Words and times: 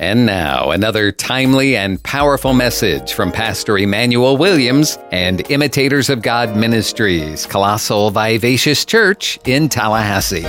And 0.00 0.26
now, 0.26 0.72
another 0.72 1.12
timely 1.12 1.76
and 1.76 2.02
powerful 2.02 2.52
message 2.52 3.12
from 3.12 3.30
Pastor 3.30 3.78
Emmanuel 3.78 4.36
Williams 4.36 4.98
and 5.12 5.48
Imitators 5.52 6.10
of 6.10 6.20
God 6.20 6.56
Ministries, 6.56 7.46
Colossal 7.46 8.10
Vivacious 8.10 8.84
Church 8.84 9.38
in 9.44 9.68
Tallahassee. 9.68 10.40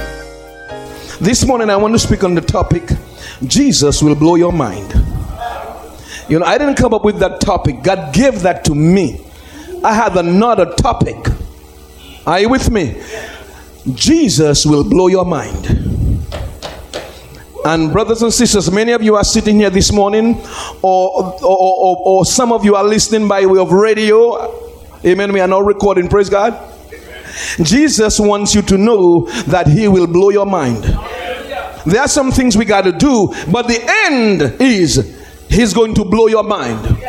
This 1.22 1.46
morning, 1.46 1.70
I 1.70 1.76
want 1.76 1.94
to 1.94 2.00
speak 2.00 2.24
on 2.24 2.34
the 2.34 2.42
topic 2.42 2.90
Jesus 3.46 4.02
will 4.02 4.16
blow 4.16 4.34
your 4.34 4.52
mind. 4.52 4.92
You 6.28 6.40
know, 6.40 6.46
I 6.46 6.58
didn't 6.58 6.76
come 6.76 6.96
up 6.96 7.06
with 7.06 7.20
that 7.20 7.40
topic, 7.40 7.84
God 7.84 8.16
gave 8.16 8.42
that 8.42 8.66
to 8.66 8.74
me. 8.74 9.24
I 9.84 9.94
had 9.94 10.18
another 10.18 10.74
topic. 10.74 11.18
Are 12.26 12.40
you 12.40 12.50
with 12.50 12.72
me? 12.72 13.00
Jesus 13.94 14.66
will 14.66 14.84
blow 14.84 15.06
your 15.06 15.24
mind. 15.24 15.95
And 17.66 17.92
brothers 17.92 18.22
and 18.22 18.32
sisters, 18.32 18.72
many 18.72 18.92
of 18.92 19.02
you 19.02 19.16
are 19.16 19.24
sitting 19.24 19.56
here 19.56 19.72
this 19.72 19.92
morning, 19.92 20.40
or, 20.84 21.34
or, 21.42 21.42
or, 21.42 21.98
or 22.06 22.24
some 22.24 22.52
of 22.52 22.64
you 22.64 22.76
are 22.76 22.84
listening 22.84 23.28
by 23.28 23.44
way 23.48 23.60
of 23.60 23.72
radio. 23.72 24.78
Amen. 25.04 25.34
We 25.34 25.40
are 25.40 25.48
now 25.48 25.62
recording. 25.62 26.08
Praise 26.08 26.30
God. 26.30 26.54
Jesus 27.64 28.20
wants 28.20 28.54
you 28.54 28.62
to 28.62 28.78
know 28.78 29.26
that 29.48 29.66
He 29.66 29.88
will 29.88 30.06
blow 30.06 30.30
your 30.30 30.46
mind. 30.46 30.84
There 31.88 32.00
are 32.00 32.08
some 32.08 32.32
things 32.32 32.56
we 32.56 32.66
got 32.66 32.84
to 32.84 32.92
do, 32.92 33.34
but 33.52 33.64
the 33.68 33.82
end 34.06 34.62
is 34.62 35.20
He's 35.50 35.74
going 35.74 35.96
to 35.96 36.06
blow 36.06 36.28
your 36.28 36.44
mind. 36.44 37.00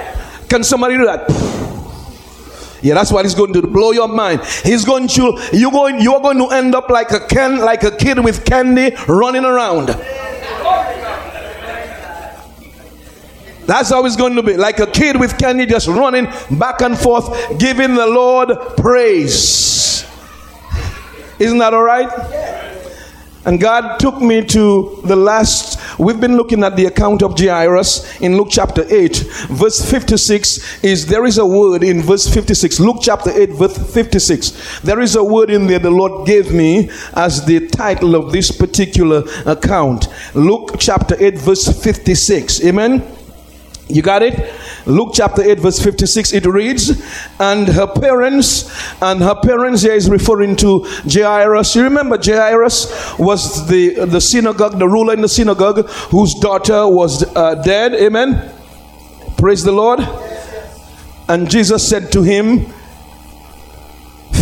Can 0.48 0.64
somebody 0.64 0.96
do 0.96 1.04
that? 1.04 1.28
Yeah, 2.80 2.94
that's 2.94 3.12
what 3.12 3.24
he's 3.24 3.34
going 3.34 3.52
to 3.52 3.62
do. 3.62 3.66
Blow 3.66 3.92
your 3.92 4.08
mind. 4.08 4.42
He's 4.62 4.84
going 4.84 5.08
to 5.08 5.48
you're 5.52 5.72
going 5.72 6.00
you're 6.00 6.20
going 6.20 6.38
to 6.38 6.46
end 6.54 6.74
up 6.74 6.88
like 6.88 7.10
a 7.10 7.20
can 7.20 7.58
like 7.58 7.82
a 7.82 7.90
kid 7.90 8.22
with 8.22 8.44
candy 8.44 8.94
running 9.08 9.44
around. 9.44 9.90
That's 13.66 13.90
how 13.90 14.04
it's 14.06 14.16
going 14.16 14.36
to 14.36 14.42
be. 14.42 14.56
Like 14.56 14.78
a 14.78 14.86
kid 14.86 15.18
with 15.18 15.38
candy 15.38 15.66
just 15.66 15.88
running 15.88 16.26
back 16.58 16.80
and 16.82 16.96
forth, 16.96 17.58
giving 17.58 17.94
the 17.94 18.06
Lord 18.06 18.50
praise. 18.76 20.06
Isn't 21.38 21.58
that 21.58 21.74
all 21.74 21.82
right? 21.82 22.08
And 23.46 23.60
God 23.60 23.98
took 24.00 24.20
me 24.20 24.44
to 24.44 25.00
the 25.04 25.14
last, 25.14 26.00
we've 26.00 26.20
been 26.20 26.36
looking 26.36 26.64
at 26.64 26.74
the 26.74 26.86
account 26.86 27.22
of 27.22 27.38
Jairus 27.38 28.20
in 28.20 28.36
Luke 28.36 28.48
chapter 28.50 28.84
8. 28.88 29.18
Verse 29.50 29.88
56 29.88 30.82
is, 30.82 31.06
there 31.06 31.24
is 31.24 31.38
a 31.38 31.46
word 31.46 31.84
in 31.84 32.02
verse 32.02 32.26
56. 32.26 32.80
Luke 32.80 32.96
chapter 33.00 33.30
8, 33.30 33.50
verse 33.50 33.94
56. 33.94 34.80
There 34.80 34.98
is 34.98 35.14
a 35.14 35.22
word 35.22 35.50
in 35.50 35.68
there 35.68 35.78
the 35.78 35.90
Lord 35.90 36.26
gave 36.26 36.52
me 36.52 36.90
as 37.14 37.44
the 37.46 37.68
title 37.68 38.16
of 38.16 38.32
this 38.32 38.50
particular 38.50 39.22
account. 39.44 40.08
Luke 40.34 40.72
chapter 40.80 41.14
8, 41.16 41.38
verse 41.38 41.84
56. 41.84 42.64
Amen. 42.64 43.15
You 43.88 44.02
got 44.02 44.22
it? 44.22 44.52
Luke 44.84 45.10
chapter 45.14 45.42
8, 45.42 45.60
verse 45.60 45.82
56, 45.82 46.32
it 46.32 46.44
reads, 46.46 46.90
And 47.38 47.68
her 47.68 47.86
parents, 47.86 48.68
and 49.00 49.20
her 49.20 49.34
parents 49.36 49.82
here 49.82 49.94
is 49.94 50.10
referring 50.10 50.56
to 50.56 50.84
Jairus. 51.08 51.76
You 51.76 51.84
remember 51.84 52.18
Jairus 52.22 53.16
was 53.18 53.68
the, 53.68 54.06
the 54.06 54.20
synagogue, 54.20 54.78
the 54.78 54.88
ruler 54.88 55.14
in 55.14 55.20
the 55.20 55.28
synagogue, 55.28 55.88
whose 56.10 56.34
daughter 56.34 56.88
was 56.88 57.24
uh, 57.36 57.56
dead. 57.62 57.94
Amen. 57.94 58.52
Praise 59.36 59.62
the 59.62 59.72
Lord. 59.72 60.00
And 61.28 61.48
Jesus 61.48 61.88
said 61.88 62.10
to 62.12 62.22
him, 62.22 62.66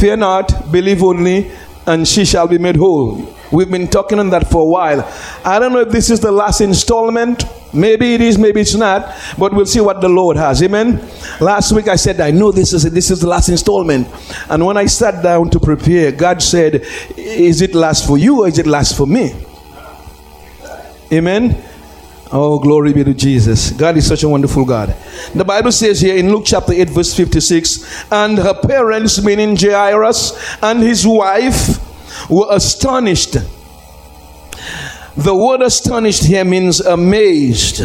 Fear 0.01 0.17
not, 0.17 0.73
believe 0.73 1.03
only, 1.03 1.51
and 1.87 2.07
she 2.07 2.25
shall 2.25 2.47
be 2.47 2.59
made 2.59 2.77
whole. 2.77 3.35
We've 3.53 3.71
been 3.71 3.89
talking 3.89 4.19
on 4.19 4.31
that 4.31 4.51
for 4.51 4.63
a 4.63 4.65
while. 4.65 5.09
I 5.45 5.59
don't 5.59 5.73
know 5.73 5.81
if 5.81 5.91
this 5.91 6.11
is 6.11 6.21
the 6.21 6.33
last 6.33 6.61
installment. 6.61 7.45
Maybe 7.73 8.15
it 8.15 8.21
is, 8.21 8.39
maybe 8.39 8.61
it's 8.61 8.75
not, 8.75 9.15
but 9.39 9.53
we'll 9.53 9.67
see 9.67 9.81
what 9.81 10.01
the 10.01 10.09
Lord 10.09 10.37
has. 10.37 10.63
Amen. 10.63 11.09
Last 11.41 11.73
week 11.73 11.89
I 11.89 11.97
said, 11.97 12.21
I 12.21 12.31
know 12.31 12.53
this 12.53 12.73
is 12.73 12.85
this 12.91 13.11
is 13.11 13.21
the 13.21 13.29
last 13.29 13.49
installment. 13.49 14.09
And 14.49 14.65
when 14.65 14.77
I 14.77 14.87
sat 14.87 15.23
down 15.23 15.51
to 15.51 15.61
prepare, 15.61 16.13
God 16.13 16.43
said, 16.43 16.87
Is 17.17 17.61
it 17.61 17.75
last 17.75 18.07
for 18.07 18.17
you 18.17 18.43
or 18.43 18.49
is 18.49 18.59
it 18.59 18.67
last 18.67 18.97
for 18.97 19.07
me? 19.07 19.35
Amen. 21.13 21.63
Oh, 22.37 22.59
glory 22.59 22.93
be 22.93 23.05
to 23.05 23.15
Jesus. 23.15 23.71
God 23.71 23.97
is 23.97 24.09
such 24.09 24.25
a 24.25 24.29
wonderful 24.29 24.65
God. 24.65 24.97
The 25.37 25.45
Bible 25.45 25.71
says 25.71 26.01
here 26.01 26.17
in 26.17 26.33
Luke 26.33 26.43
chapter 26.45 26.73
8, 26.73 26.91
verse 26.91 27.15
56, 27.15 28.11
and 28.11 28.37
her 28.39 28.55
parents, 28.55 29.23
meaning 29.23 29.57
Jairus, 29.57 30.33
and 30.61 30.83
his 30.83 31.07
wife 31.07 31.79
were 32.29 32.49
astonished. 32.51 33.35
The 35.17 35.33
word 35.33 35.63
astonished 35.63 36.25
here 36.25 36.45
means 36.45 36.81
amazed. 36.81 37.83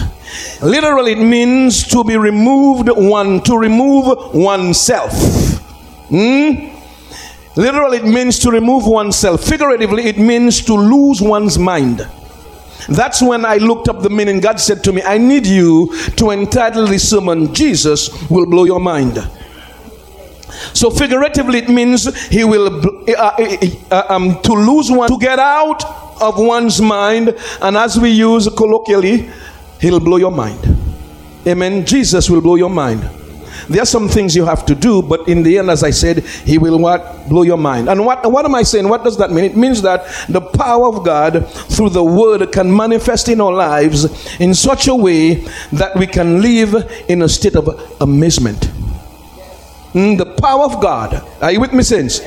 Literally, 0.64 1.12
it 1.12 1.24
means 1.24 1.88
to 1.90 2.04
be 2.04 2.18
removed 2.18 2.90
one, 2.90 3.44
to 3.44 3.56
remove 3.56 4.34
oneself. 4.34 5.14
Hmm? 6.10 6.76
Literally, 7.56 7.98
it 7.98 8.06
means 8.06 8.40
to 8.40 8.50
remove 8.50 8.88
oneself. 8.88 9.44
Figuratively, 9.44 10.06
it 10.06 10.18
means 10.18 10.66
to 10.66 10.74
lose 10.74 11.22
one's 11.22 11.60
mind. 11.60 12.10
That's 12.90 13.22
when 13.22 13.46
I 13.46 13.58
looked 13.58 13.88
up 13.88 14.02
the 14.02 14.10
meaning. 14.10 14.40
God 14.40 14.60
said 14.60 14.84
to 14.86 14.92
me, 14.92 15.02
I 15.04 15.18
need 15.18 15.46
you 15.46 15.94
to 16.18 16.32
entitle 16.32 16.88
this 16.88 17.10
sermon, 17.10 17.54
Jesus 17.54 18.10
Will 18.30 18.46
Blow 18.46 18.66
Your 18.66 18.80
Mind. 18.80 19.18
So 20.74 20.90
figuratively, 20.90 21.60
it 21.60 21.70
means 21.70 22.28
he 22.28 22.44
will 22.44 22.86
uh, 23.10 23.14
uh, 23.18 23.58
uh, 23.92 24.04
um, 24.10 24.42
to 24.42 24.54
lose 24.54 24.92
one, 24.92 25.10
to 25.10 25.18
get 25.18 25.40
out 25.40 25.84
of 26.22 26.38
one's 26.38 26.82
mind, 26.82 27.36
and 27.62 27.78
as 27.78 28.00
we 28.00 28.10
use 28.10 28.50
colloquially, 28.58 29.30
he'll 29.80 30.00
blow 30.00 30.18
your 30.18 30.32
mind. 30.32 30.60
Amen. 31.48 31.86
Jesus 31.86 32.30
will 32.30 32.42
blow 32.42 32.56
your 32.56 32.70
mind. 32.70 33.19
There 33.70 33.82
are 33.82 33.86
some 33.86 34.10
things 34.10 34.36
you 34.36 34.46
have 34.46 34.66
to 34.66 34.76
do, 34.76 35.02
but 35.02 35.28
in 35.28 35.44
the 35.44 35.60
end, 35.60 35.70
as 35.70 35.84
I 35.84 35.92
said, 35.92 36.24
He 36.26 36.58
will 36.58 36.80
what 36.80 37.30
blow 37.30 37.44
your 37.44 37.58
mind. 37.58 37.88
And 37.88 38.04
what 38.04 38.30
what 38.32 38.44
am 38.46 38.56
I 38.56 38.64
saying? 38.64 38.90
What 38.90 39.04
does 39.04 39.18
that 39.18 39.32
mean? 39.32 39.46
It 39.46 39.56
means 39.56 39.82
that 39.84 40.06
the 40.28 40.42
power 40.42 40.88
of 40.88 41.06
God 41.06 41.48
through 41.48 41.90
the 41.90 42.04
Word 42.04 42.52
can 42.52 42.76
manifest 42.76 43.30
in 43.30 43.40
our 43.40 43.54
lives 43.54 44.06
in 44.40 44.54
such 44.56 44.88
a 44.88 44.96
way 44.96 45.46
that 45.74 45.96
we 45.96 46.08
can 46.08 46.42
live 46.42 46.74
in 47.08 47.22
a 47.22 47.30
state 47.30 47.56
of 47.56 47.68
amazement. 48.02 48.72
Mm, 49.94 50.18
the 50.18 50.26
power 50.26 50.66
of 50.66 50.82
God, 50.82 51.26
are 51.42 51.52
you 51.52 51.60
with 51.60 51.74
me, 51.74 51.82
saints? 51.82 52.22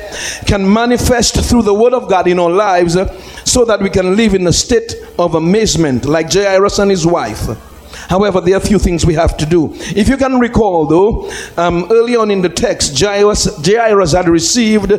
Can 0.46 0.70
manifest 0.70 1.44
through 1.48 1.62
the 1.62 1.74
Word 1.74 1.92
of 1.92 2.08
God 2.08 2.26
in 2.26 2.38
our 2.38 2.50
lives 2.50 2.96
uh, 2.96 3.06
so 3.44 3.64
that 3.64 3.80
we 3.80 3.88
can 3.90 4.16
live 4.16 4.34
in 4.34 4.46
a 4.46 4.52
state 4.52 4.94
of 5.18 5.34
amazement, 5.36 6.04
like 6.04 6.32
Jairus 6.32 6.78
and 6.80 6.90
his 6.90 7.06
wife. 7.06 7.71
However, 8.12 8.42
there 8.42 8.52
are 8.52 8.58
a 8.58 8.60
few 8.60 8.78
things 8.78 9.06
we 9.06 9.14
have 9.14 9.38
to 9.38 9.46
do. 9.46 9.72
If 9.96 10.06
you 10.06 10.18
can 10.18 10.38
recall, 10.38 10.84
though, 10.84 11.32
um, 11.56 11.86
early 11.90 12.14
on 12.14 12.30
in 12.30 12.42
the 12.42 12.50
text, 12.50 13.00
Jairus, 13.00 13.48
Jairus 13.64 14.12
had 14.12 14.28
received 14.28 14.92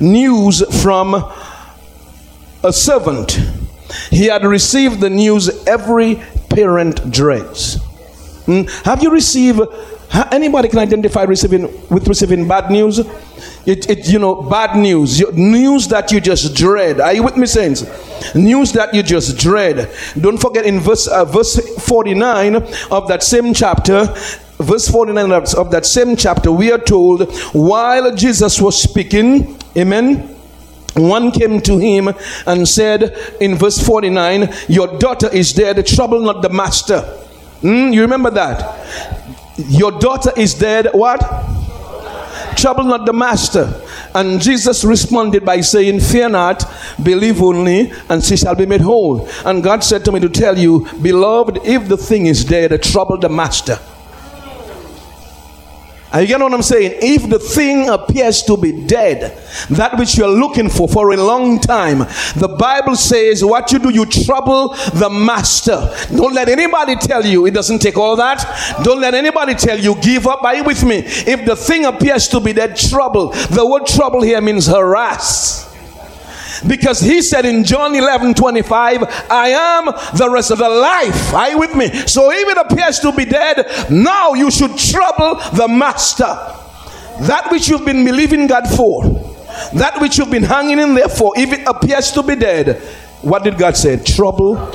news 0.00 0.62
from 0.82 1.14
a 2.62 2.70
servant. 2.70 3.40
He 4.10 4.26
had 4.26 4.44
received 4.44 5.00
the 5.00 5.08
news 5.08 5.48
every 5.66 6.16
parent 6.50 7.10
dreads. 7.10 7.78
Mm, 8.44 8.68
have 8.84 9.02
you 9.02 9.12
received 9.12 9.62
Anybody 10.32 10.68
can 10.68 10.78
identify 10.78 11.22
receiving 11.24 11.62
with 11.88 12.08
receiving 12.08 12.48
bad 12.48 12.70
news? 12.70 12.98
It, 13.66 13.90
it, 13.90 14.08
you 14.08 14.18
know, 14.18 14.42
bad 14.42 14.76
news, 14.76 15.20
news 15.32 15.88
that 15.88 16.10
you 16.10 16.20
just 16.20 16.54
dread. 16.56 17.00
Are 17.00 17.12
you 17.12 17.22
with 17.22 17.36
me, 17.36 17.46
saints? 17.46 17.84
News 18.34 18.72
that 18.72 18.94
you 18.94 19.02
just 19.02 19.36
dread. 19.36 19.94
Don't 20.18 20.38
forget 20.38 20.64
in 20.64 20.80
verse 20.80 21.06
uh, 21.06 21.24
verse 21.26 21.58
49 21.86 22.56
of 22.90 23.08
that 23.08 23.22
same 23.22 23.52
chapter, 23.52 24.06
verse 24.58 24.88
49 24.88 25.32
of 25.32 25.70
that 25.70 25.86
same 25.86 26.16
chapter, 26.16 26.50
we 26.50 26.72
are 26.72 26.78
told 26.78 27.32
while 27.52 28.14
Jesus 28.14 28.60
was 28.60 28.80
speaking, 28.80 29.58
amen. 29.76 30.34
One 30.94 31.30
came 31.30 31.60
to 31.60 31.78
him 31.78 32.08
and 32.46 32.68
said 32.68 33.16
in 33.40 33.56
verse 33.56 33.78
49, 33.80 34.52
Your 34.68 34.98
daughter 34.98 35.28
is 35.28 35.52
dead, 35.52 35.86
trouble 35.86 36.20
not 36.20 36.42
the 36.42 36.48
master. 36.48 37.02
Mm, 37.62 37.92
you 37.92 38.00
remember 38.00 38.30
that? 38.30 39.17
Your 39.66 39.92
daughter 39.92 40.32
is 40.36 40.54
dead. 40.54 40.88
What? 40.92 41.20
Trouble 42.56 42.84
not 42.84 43.06
the 43.06 43.12
master. 43.12 43.82
And 44.14 44.40
Jesus 44.40 44.84
responded 44.84 45.44
by 45.44 45.60
saying, 45.60 46.00
Fear 46.00 46.30
not, 46.30 46.64
believe 47.02 47.42
only, 47.42 47.92
and 48.08 48.24
she 48.24 48.36
shall 48.36 48.54
be 48.54 48.66
made 48.66 48.80
whole. 48.80 49.28
And 49.44 49.62
God 49.62 49.84
said 49.84 50.04
to 50.06 50.12
me 50.12 50.20
to 50.20 50.28
tell 50.28 50.56
you, 50.56 50.86
Beloved, 51.02 51.58
if 51.64 51.88
the 51.88 51.96
thing 51.96 52.26
is 52.26 52.44
dead, 52.44 52.82
trouble 52.82 53.18
the 53.18 53.28
master. 53.28 53.78
Are 56.12 56.22
you 56.22 56.26
getting 56.26 56.42
what 56.42 56.54
I'm 56.54 56.62
saying? 56.62 56.98
If 57.02 57.28
the 57.28 57.38
thing 57.38 57.88
appears 57.90 58.42
to 58.44 58.56
be 58.56 58.86
dead, 58.86 59.36
that 59.70 59.98
which 59.98 60.16
you're 60.16 60.28
looking 60.28 60.70
for 60.70 60.88
for 60.88 61.12
a 61.12 61.16
long 61.16 61.60
time, 61.60 61.98
the 62.36 62.54
Bible 62.58 62.96
says, 62.96 63.44
What 63.44 63.70
you 63.72 63.78
do, 63.78 63.90
you 63.90 64.06
trouble 64.06 64.70
the 64.94 65.10
master. 65.10 65.94
Don't 66.16 66.34
let 66.34 66.48
anybody 66.48 66.96
tell 66.96 67.24
you 67.24 67.44
it 67.46 67.52
doesn't 67.52 67.80
take 67.80 67.98
all 67.98 68.16
that. 68.16 68.38
Don't 68.82 69.00
let 69.00 69.12
anybody 69.12 69.54
tell 69.54 69.78
you 69.78 69.94
give 69.96 70.26
up. 70.26 70.42
Are 70.42 70.54
you 70.54 70.64
with 70.64 70.82
me? 70.82 71.02
If 71.04 71.44
the 71.44 71.56
thing 71.56 71.84
appears 71.84 72.26
to 72.28 72.40
be 72.40 72.54
dead, 72.54 72.76
trouble. 72.76 73.30
The 73.50 73.66
word 73.66 73.86
trouble 73.86 74.22
here 74.22 74.40
means 74.40 74.66
harass. 74.66 75.67
Because 76.66 77.00
he 77.00 77.22
said 77.22 77.44
in 77.44 77.64
John 77.64 77.94
11 77.94 78.34
25, 78.34 79.02
I 79.30 79.48
am 79.48 79.86
the 80.16 80.28
rest 80.30 80.50
of 80.50 80.58
the 80.58 80.68
life. 80.68 81.34
Are 81.34 81.50
you 81.50 81.58
with 81.58 81.74
me? 81.74 81.88
So 82.06 82.30
if 82.30 82.48
it 82.48 82.56
appears 82.58 82.98
to 83.00 83.12
be 83.12 83.24
dead, 83.24 83.90
now 83.90 84.34
you 84.34 84.50
should 84.50 84.76
trouble 84.76 85.36
the 85.54 85.68
master. 85.68 86.24
That 87.26 87.48
which 87.50 87.68
you've 87.68 87.84
been 87.84 88.04
believing 88.04 88.46
God 88.46 88.68
for, 88.68 89.02
that 89.74 90.00
which 90.00 90.18
you've 90.18 90.30
been 90.30 90.44
hanging 90.44 90.78
in 90.78 90.94
there 90.94 91.08
for, 91.08 91.32
if 91.36 91.52
it 91.52 91.66
appears 91.66 92.10
to 92.12 92.22
be 92.22 92.36
dead, 92.36 92.80
what 93.22 93.42
did 93.42 93.58
God 93.58 93.76
say? 93.76 93.96
Trouble. 94.02 94.72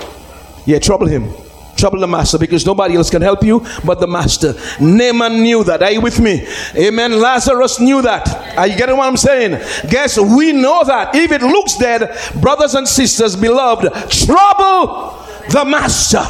Yeah, 0.65 0.79
trouble 0.79 1.07
him 1.07 1.42
trouble 1.83 1.99
the 1.99 2.07
master 2.07 2.37
because 2.37 2.65
nobody 2.65 2.95
else 2.95 3.09
can 3.09 3.21
help 3.21 3.43
you 3.43 3.59
but 3.83 3.99
the 3.99 4.07
master. 4.07 4.53
Naaman 4.79 5.41
knew 5.41 5.65
that. 5.65 5.83
Are 5.83 5.91
you 5.91 5.99
with 5.99 6.17
me? 6.17 6.47
Amen. 6.77 7.19
Lazarus 7.19 7.81
knew 7.81 8.01
that. 8.01 8.57
Are 8.57 8.67
you 8.67 8.77
getting 8.77 8.95
what 8.95 9.05
I'm 9.05 9.17
saying? 9.17 9.61
Guess 9.89 10.17
we 10.17 10.53
know 10.53 10.85
that. 10.85 11.13
If 11.13 11.33
it 11.33 11.41
looks 11.41 11.75
dead, 11.75 12.17
brothers 12.39 12.75
and 12.75 12.87
sisters, 12.87 13.35
beloved, 13.35 13.91
trouble 14.09 15.19
the 15.49 15.65
master. 15.67 16.23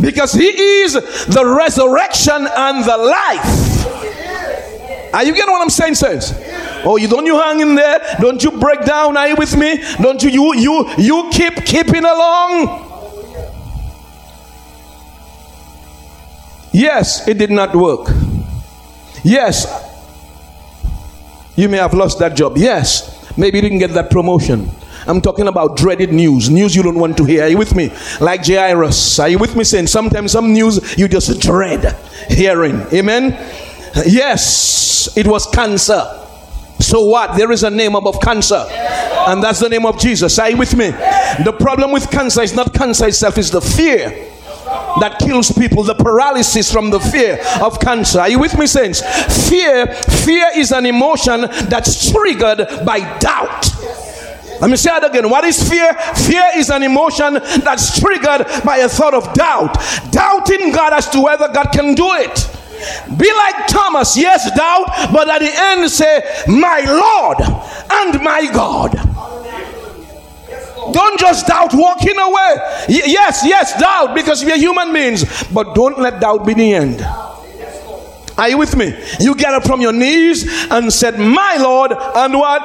Because 0.00 0.32
he 0.32 0.48
is 0.48 0.94
the 0.94 1.46
resurrection 1.46 2.48
and 2.50 2.84
the 2.84 2.96
life. 2.96 3.76
Are 5.14 5.22
you 5.22 5.34
getting 5.34 5.52
what 5.52 5.62
I'm 5.62 5.70
saying, 5.70 5.94
saints? 5.94 6.34
Oh, 6.84 6.96
you 6.96 7.06
don't 7.06 7.26
you 7.26 7.38
hang 7.38 7.60
in 7.60 7.76
there? 7.76 8.00
Don't 8.20 8.42
you 8.42 8.50
break 8.50 8.84
down? 8.84 9.16
Are 9.16 9.28
you 9.28 9.36
with 9.36 9.56
me? 9.56 9.78
Don't 10.02 10.20
you 10.20 10.30
you 10.30 10.54
you 10.56 10.90
you 10.98 11.30
keep 11.30 11.64
keeping 11.64 12.04
along? 12.04 12.85
Yes, 16.76 17.26
it 17.26 17.38
did 17.38 17.50
not 17.50 17.74
work. 17.74 18.08
Yes, 19.24 19.64
you 21.56 21.70
may 21.70 21.78
have 21.78 21.94
lost 21.94 22.18
that 22.18 22.36
job. 22.36 22.58
Yes, 22.58 23.32
maybe 23.38 23.56
you 23.56 23.62
didn't 23.62 23.78
get 23.78 23.92
that 23.92 24.10
promotion. 24.10 24.68
I'm 25.06 25.22
talking 25.22 25.48
about 25.48 25.78
dreaded 25.78 26.12
news, 26.12 26.50
news 26.50 26.76
you 26.76 26.82
don't 26.82 26.98
want 26.98 27.16
to 27.16 27.24
hear. 27.24 27.44
Are 27.44 27.48
you 27.48 27.56
with 27.56 27.74
me? 27.74 27.92
Like 28.20 28.44
Jairus. 28.44 29.18
Are 29.18 29.28
you 29.30 29.38
with 29.38 29.56
me 29.56 29.64
saying 29.64 29.86
sometimes 29.86 30.32
some 30.32 30.52
news 30.52 30.98
you 30.98 31.08
just 31.08 31.40
dread 31.40 31.96
hearing? 32.28 32.82
Amen. 32.92 33.32
Yes, 34.04 35.16
it 35.16 35.26
was 35.26 35.46
cancer. 35.46 36.04
So 36.78 37.06
what? 37.06 37.38
There 37.38 37.52
is 37.52 37.62
a 37.62 37.70
name 37.70 37.94
above 37.94 38.20
cancer, 38.20 38.62
and 38.68 39.42
that's 39.42 39.60
the 39.60 39.70
name 39.70 39.86
of 39.86 39.98
Jesus. 39.98 40.38
Are 40.38 40.50
you 40.50 40.58
with 40.58 40.76
me? 40.76 40.90
The 40.90 41.56
problem 41.58 41.90
with 41.90 42.10
cancer 42.10 42.42
is 42.42 42.54
not 42.54 42.74
cancer 42.74 43.06
itself, 43.06 43.38
it's 43.38 43.48
the 43.48 43.62
fear 43.62 44.35
that 45.00 45.18
kills 45.18 45.52
people, 45.52 45.82
the 45.82 45.94
paralysis 45.94 46.72
from 46.72 46.90
the 46.90 47.00
fear 47.00 47.38
of 47.62 47.80
cancer. 47.80 48.20
Are 48.20 48.28
you 48.28 48.38
with 48.38 48.58
me, 48.58 48.66
saints? 48.66 49.00
Fear, 49.48 49.86
fear 49.86 50.50
is 50.54 50.72
an 50.72 50.86
emotion 50.86 51.42
that's 51.42 52.10
triggered 52.10 52.66
by 52.84 53.00
doubt. 53.18 53.70
Let 54.60 54.70
me 54.70 54.76
say 54.76 54.96
it 54.96 55.04
again. 55.04 55.28
What 55.28 55.44
is 55.44 55.68
fear? 55.68 55.92
Fear 55.92 56.52
is 56.56 56.70
an 56.70 56.82
emotion 56.82 57.34
that's 57.34 58.00
triggered 58.00 58.46
by 58.64 58.78
a 58.78 58.88
thought 58.88 59.14
of 59.14 59.32
doubt. 59.34 59.76
Doubting 60.10 60.72
God 60.72 60.92
as 60.94 61.08
to 61.10 61.20
whether 61.20 61.48
God 61.48 61.70
can 61.72 61.94
do 61.94 62.08
it. 62.14 62.50
Be 63.16 63.32
like 63.32 63.66
Thomas, 63.68 64.16
yes, 64.16 64.50
doubt, 64.54 65.12
but 65.12 65.28
at 65.28 65.40
the 65.40 65.50
end 65.54 65.90
say, 65.90 66.22
My 66.46 66.80
Lord 66.86 67.38
and 67.90 68.22
my 68.22 68.50
God. 68.52 68.92
Don't 70.96 71.20
just 71.20 71.46
doubt 71.46 71.74
walking 71.74 72.18
away. 72.18 72.52
Y- 72.88 73.02
yes, 73.18 73.42
yes, 73.44 73.78
doubt 73.78 74.14
because 74.14 74.42
we 74.42 74.50
are 74.50 74.56
human 74.56 74.94
beings, 74.94 75.24
but 75.52 75.74
don't 75.74 75.98
let 75.98 76.20
doubt 76.20 76.46
be 76.46 76.54
the 76.54 76.72
end. 76.72 77.02
Are 78.38 78.48
you 78.48 78.56
with 78.56 78.74
me? 78.76 78.96
You 79.20 79.34
get 79.34 79.52
up 79.52 79.64
from 79.64 79.82
your 79.82 79.92
knees 79.92 80.46
and 80.70 80.90
said, 80.90 81.18
My 81.18 81.56
Lord, 81.60 81.92
and 81.92 82.34
what? 82.34 82.62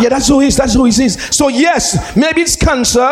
Yeah, 0.00 0.08
that's 0.08 0.26
who 0.28 0.40
he 0.40 0.48
is. 0.48 0.56
That's 0.56 0.74
who 0.74 0.84
he 0.84 0.90
is. 1.04 1.14
So, 1.30 1.46
yes, 1.48 2.16
maybe 2.16 2.40
it's 2.42 2.56
cancer. 2.56 3.10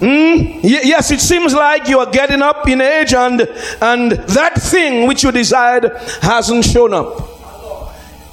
Mm, 0.00 0.58
yes, 0.64 1.12
it 1.12 1.20
seems 1.20 1.54
like 1.54 1.86
you 1.86 2.00
are 2.00 2.10
getting 2.10 2.42
up 2.42 2.68
in 2.68 2.80
age 2.80 3.14
and 3.14 3.42
and 3.80 4.10
that 4.10 4.54
thing 4.60 5.06
which 5.06 5.22
you 5.22 5.30
desired 5.30 5.92
hasn't 6.20 6.64
shown 6.64 6.92
up. 6.92 7.31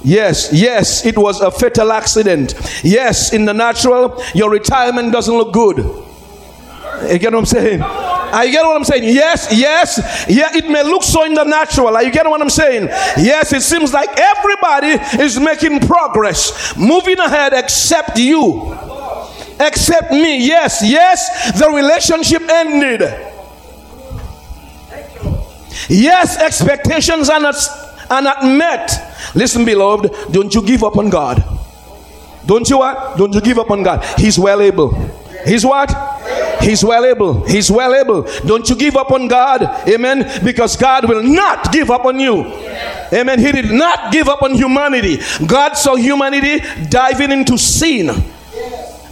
Yes, 0.02 0.50
yes, 0.52 1.04
it 1.04 1.18
was 1.18 1.40
a 1.40 1.50
fatal 1.50 1.92
accident. 1.92 2.54
Yes, 2.82 3.32
in 3.32 3.44
the 3.44 3.52
natural, 3.52 4.22
your 4.34 4.50
retirement 4.50 5.12
doesn't 5.12 5.34
look 5.34 5.52
good. 5.52 5.76
You 5.78 7.18
get 7.18 7.32
what 7.32 7.40
I'm 7.40 7.46
saying? 7.46 7.82
Are 7.82 8.44
you 8.44 8.52
get 8.52 8.64
what 8.64 8.76
I'm 8.76 8.84
saying? 8.84 9.04
Yes, 9.04 9.48
yes, 9.52 10.26
yeah, 10.28 10.50
it 10.54 10.70
may 10.70 10.82
look 10.84 11.02
so 11.02 11.24
in 11.24 11.34
the 11.34 11.44
natural. 11.44 11.96
Are 11.96 12.02
you 12.02 12.12
get 12.12 12.26
what 12.26 12.40
I'm 12.40 12.50
saying? 12.50 12.86
Yes, 13.18 13.52
it 13.52 13.62
seems 13.62 13.92
like 13.92 14.08
everybody 14.16 15.22
is 15.22 15.38
making 15.38 15.80
progress, 15.80 16.76
moving 16.76 17.18
ahead 17.18 17.52
except 17.52 18.18
you. 18.18 18.72
Except 19.58 20.12
me. 20.12 20.46
Yes, 20.46 20.80
yes, 20.82 21.58
the 21.58 21.68
relationship 21.68 22.42
ended. 22.48 23.00
Yes, 25.88 26.38
expectations 26.38 27.28
are 27.28 27.40
not, 27.40 27.56
are 28.08 28.22
not 28.22 28.44
met. 28.44 29.09
Listen, 29.34 29.64
beloved, 29.64 30.32
don't 30.32 30.54
you 30.54 30.62
give 30.62 30.82
up 30.82 30.96
on 30.96 31.10
God. 31.10 31.42
Don't 32.46 32.68
you 32.68 32.78
what? 32.78 33.16
Don't 33.16 33.34
you 33.34 33.40
give 33.40 33.58
up 33.58 33.70
on 33.70 33.82
God. 33.82 34.04
He's 34.18 34.38
well 34.38 34.60
able. 34.60 34.92
He's 35.44 35.64
what? 35.64 35.90
He's 36.60 36.84
well 36.84 37.04
able. 37.04 37.46
He's 37.46 37.70
well 37.70 37.94
able. 37.94 38.22
Don't 38.46 38.68
you 38.68 38.76
give 38.76 38.96
up 38.96 39.10
on 39.10 39.28
God. 39.28 39.62
Amen. 39.88 40.30
Because 40.44 40.76
God 40.76 41.08
will 41.08 41.22
not 41.22 41.72
give 41.72 41.90
up 41.90 42.04
on 42.04 42.20
you. 42.20 42.44
Amen. 43.12 43.38
He 43.38 43.52
did 43.52 43.70
not 43.70 44.12
give 44.12 44.28
up 44.28 44.42
on 44.42 44.54
humanity. 44.54 45.18
God 45.46 45.74
saw 45.74 45.96
humanity 45.96 46.64
diving 46.88 47.32
into 47.32 47.56
sin. 47.56 48.10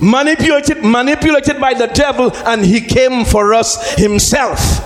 Manipulated, 0.00 0.84
manipulated 0.84 1.60
by 1.60 1.74
the 1.74 1.86
devil, 1.88 2.30
and 2.46 2.64
he 2.64 2.80
came 2.80 3.24
for 3.24 3.52
us 3.52 3.96
himself. 3.96 4.84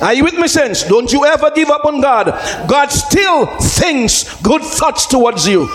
Are 0.00 0.14
you 0.14 0.24
with 0.24 0.34
me, 0.34 0.48
saints? 0.48 0.84
Don't 0.84 1.12
you 1.12 1.24
ever 1.26 1.50
give 1.50 1.68
up 1.68 1.84
on 1.84 2.00
God. 2.00 2.26
God 2.68 2.88
still 2.88 3.46
thinks 3.46 4.40
good 4.42 4.62
thoughts 4.62 5.06
towards 5.06 5.46
you. 5.46 5.68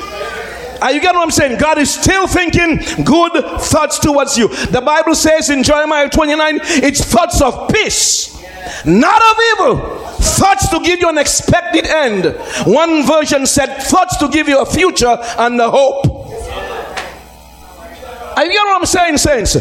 Are 0.82 0.92
you 0.92 1.00
getting 1.00 1.18
what 1.18 1.26
I'm 1.26 1.32
saying? 1.32 1.60
God 1.60 1.78
is 1.78 1.94
still 1.94 2.28
thinking 2.28 2.78
good 3.04 3.44
thoughts 3.62 4.00
towards 4.00 4.38
you. 4.38 4.48
The 4.48 4.82
Bible 4.82 5.16
says 5.16 5.50
in 5.50 5.64
Jeremiah 5.64 6.10
29, 6.10 6.60
it's 6.62 7.04
thoughts 7.04 7.42
of 7.42 7.70
peace, 7.70 8.44
not 8.86 9.22
of 9.22 9.38
evil. 9.54 10.06
Thoughts 10.20 10.70
to 10.70 10.80
give 10.82 11.00
you 11.00 11.10
an 11.10 11.18
expected 11.18 11.86
end. 11.86 12.26
One 12.66 13.06
version 13.06 13.46
said 13.46 13.78
thoughts 13.84 14.18
to 14.18 14.28
give 14.28 14.50
you 14.50 14.60
a 14.60 14.66
future 14.66 15.18
and 15.38 15.60
a 15.62 15.70
hope. 15.70 16.06
Are 18.36 18.44
you 18.44 18.52
getting 18.52 18.68
what 18.68 18.80
I'm 18.82 18.86
saying, 18.86 19.18
saints? 19.18 19.56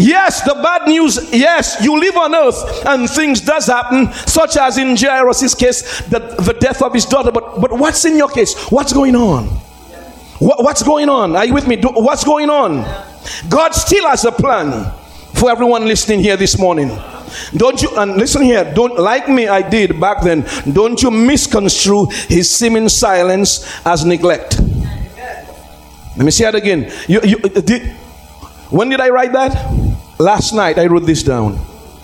Yes, 0.00 0.42
the 0.42 0.54
bad 0.54 0.88
news, 0.88 1.30
yes, 1.30 1.76
you 1.82 1.98
live 2.00 2.16
on 2.16 2.34
earth 2.34 2.86
and 2.86 3.08
things 3.08 3.40
does 3.42 3.66
happen, 3.66 4.10
such 4.26 4.56
as 4.56 4.78
in 4.78 4.96
Jairus' 4.96 5.54
case, 5.54 6.00
the, 6.08 6.18
the 6.18 6.56
death 6.58 6.80
of 6.80 6.94
his 6.94 7.04
daughter. 7.04 7.30
But, 7.30 7.60
but 7.60 7.72
what's 7.72 8.04
in 8.06 8.16
your 8.16 8.28
case? 8.28 8.54
What's 8.70 8.94
going 8.94 9.14
on? 9.14 9.44
What, 10.38 10.64
what's 10.64 10.82
going 10.82 11.10
on? 11.10 11.36
Are 11.36 11.44
you 11.44 11.52
with 11.52 11.68
me? 11.68 11.76
Do, 11.76 11.88
what's 11.88 12.24
going 12.24 12.48
on? 12.48 12.82
God 13.50 13.74
still 13.74 14.08
has 14.08 14.24
a 14.24 14.32
plan 14.32 14.90
for 15.34 15.50
everyone 15.50 15.84
listening 15.84 16.20
here 16.20 16.36
this 16.38 16.58
morning. 16.58 16.88
Don't 17.54 17.80
you, 17.82 17.90
and 17.96 18.16
listen 18.16 18.42
here, 18.42 18.72
don't, 18.74 18.98
like 18.98 19.28
me, 19.28 19.48
I 19.48 19.68
did 19.68 20.00
back 20.00 20.22
then, 20.22 20.46
don't 20.72 21.00
you 21.02 21.10
misconstrue 21.10 22.06
his 22.28 22.50
seeming 22.50 22.88
silence 22.88 23.86
as 23.86 24.04
neglect. 24.04 24.58
Let 26.16 26.24
me 26.24 26.30
say 26.30 26.48
it 26.48 26.54
again. 26.54 26.90
You, 27.06 27.20
you, 27.22 27.38
uh, 27.44 27.60
did, 27.60 27.92
when 28.70 28.88
did 28.88 29.00
I 29.00 29.10
write 29.10 29.32
that? 29.32 29.89
Last 30.20 30.52
night 30.52 30.78
I 30.78 30.84
wrote 30.84 31.06
this 31.06 31.22
down. 31.22 31.58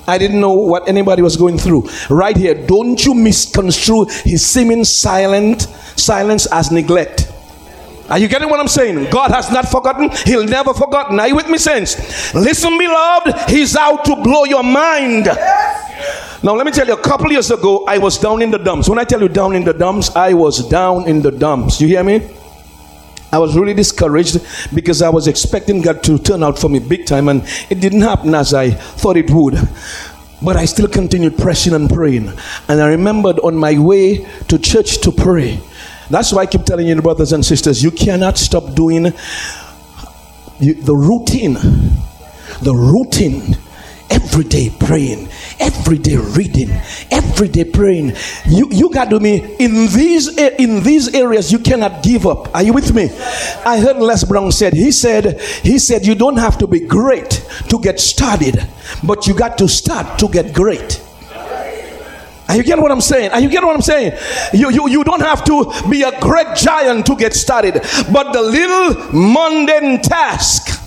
I 0.09 0.17
didn't 0.17 0.41
know 0.41 0.55
what 0.55 0.89
anybody 0.89 1.21
was 1.21 1.37
going 1.37 1.59
through. 1.59 1.87
Right 2.09 2.35
here, 2.35 2.55
don't 2.55 3.05
you 3.05 3.13
misconstrue 3.13 4.07
his 4.25 4.45
seeming 4.45 4.85
silent 4.85 5.63
silence 5.97 6.47
as 6.51 6.71
neglect. 6.71 7.31
Are 8.09 8.19
you 8.19 8.27
getting 8.27 8.49
what 8.49 8.59
I'm 8.59 8.69
saying? 8.69 9.11
God 9.11 9.33
has 9.33 9.53
not 9.53 9.69
forgotten. 9.69 10.09
He'll 10.25 10.47
never 10.47 10.73
forgotten. 10.73 11.21
Are 11.21 11.29
you 11.29 11.37
with 11.37 11.51
me, 11.51 11.59
saints? 11.59 12.33
Listen, 12.35 12.79
beloved, 12.79 13.51
he's 13.51 13.77
out 13.77 14.07
to 14.07 14.17
blow 14.17 14.45
your 14.45 14.63
mind. 14.63 15.27
Now, 16.43 16.55
let 16.55 16.65
me 16.65 16.73
tell 16.73 16.87
you, 16.87 16.95
a 16.95 17.03
couple 17.03 17.31
years 17.31 17.51
ago, 17.51 17.85
I 17.87 17.99
was 17.99 18.17
down 18.17 18.41
in 18.41 18.51
the 18.51 18.59
dumps. 18.59 18.89
When 18.89 18.99
I 18.99 19.05
tell 19.05 19.21
you 19.21 19.29
down 19.29 19.55
in 19.55 19.63
the 19.63 19.75
dumps, 19.75 20.15
I 20.17 20.33
was 20.33 20.67
down 20.69 21.07
in 21.07 21.21
the 21.21 21.33
dumps. 21.33 21.83
You 21.83 21.89
hear 21.89 22.05
me? 22.05 22.31
I 23.37 23.39
was 23.39 23.55
really 23.55 23.75
discouraged 23.75 24.41
because 24.75 25.03
I 25.03 25.11
was 25.11 25.29
expecting 25.29 25.83
God 25.83 26.03
to 26.05 26.19
turn 26.19 26.43
out 26.43 26.59
for 26.59 26.71
me 26.71 26.79
big 26.79 27.05
time, 27.05 27.29
and 27.29 27.43
it 27.69 27.81
didn't 27.81 28.01
happen 28.01 28.35
as 28.35 28.55
I 28.55 28.71
thought 28.71 29.19
it 29.19 29.31
would. 29.31 29.59
But 30.41 30.57
I 30.57 30.65
still 30.65 30.89
continued 30.89 31.37
pressing 31.37 31.75
and 31.75 31.87
praying. 31.91 32.33
And 32.67 32.81
I 32.81 32.89
remembered 32.89 33.39
on 33.41 33.55
my 33.55 33.79
way 33.79 34.27
to 34.49 34.59
church 34.59 35.03
to 35.03 35.13
pray. 35.13 35.61
That's 36.09 36.33
why 36.33 36.45
I 36.45 36.47
keep 36.47 36.65
telling 36.65 36.87
you, 36.87 37.03
brothers 37.03 37.35
and 37.35 37.45
sisters, 37.45 37.83
you 37.83 37.91
cannot 37.91 38.39
stop 38.39 38.75
doing 38.75 39.13
the 40.59 40.97
routine. 40.97 41.59
The 42.63 42.75
routine 42.75 43.59
every 44.11 44.45
day 44.45 44.71
praying 44.81 45.29
every 45.87 45.99
day 45.99 46.17
reading, 46.17 46.71
every 47.11 47.49
day 47.49 47.65
praying. 47.65 48.13
You 48.47 48.69
you 48.71 48.91
got 48.91 49.11
to 49.11 49.21
me 49.21 49.57
in 49.59 49.87
these 49.87 50.37
in 50.37 50.83
these 50.83 51.15
areas 51.15 51.53
you 51.53 51.59
cannot 51.59 52.03
give 52.03 52.27
up. 52.27 52.55
Are 52.55 52.63
you 52.63 52.73
with 52.73 52.95
me? 52.95 53.05
I 53.65 53.79
heard 53.81 53.97
Les 53.99 54.25
Brown 54.25 54.53
said 54.53 54.73
he 54.73 54.91
said 54.91 55.41
he 55.63 55.79
said 55.79 56.07
you 56.07 56.15
don't 56.15 56.37
have 56.37 56.59
to 56.59 56.67
be 56.67 56.81
great 56.81 57.45
to 57.69 57.79
get 57.81 58.01
started, 58.01 58.67
but 59.03 59.27
you 59.27 59.35
got 59.35 59.59
to 59.59 59.69
start 59.69 60.19
to 60.19 60.29
get 60.29 60.53
great. 60.53 61.03
Are 62.49 62.55
you 62.55 62.63
getting 62.63 62.81
what 62.83 62.93
I'm 62.93 63.01
saying? 63.01 63.33
Are 63.33 63.41
you 63.41 63.49
getting 63.49 63.67
what 63.67 63.75
I'm 63.75 63.83
saying? 63.83 64.13
You, 64.53 64.71
you, 64.71 64.89
you 64.89 65.03
don't 65.03 65.21
have 65.21 65.43
to 65.47 65.73
be 65.91 66.05
a 66.05 66.17
great 66.21 66.55
giant 66.55 67.05
to 67.07 67.17
get 67.17 67.35
started, 67.35 67.83
but 68.13 68.33
the 68.33 68.41
little 68.41 69.13
mundane 69.13 70.01
task. 70.01 70.81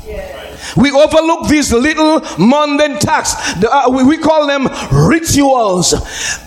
We 0.75 0.91
overlook 0.91 1.47
these 1.47 1.71
little 1.73 2.21
mundane 2.37 2.99
tasks. 2.99 3.63
Uh, 3.63 3.89
we, 3.89 4.17
call 4.17 4.47
them 4.47 4.67
rituals. 4.91 5.93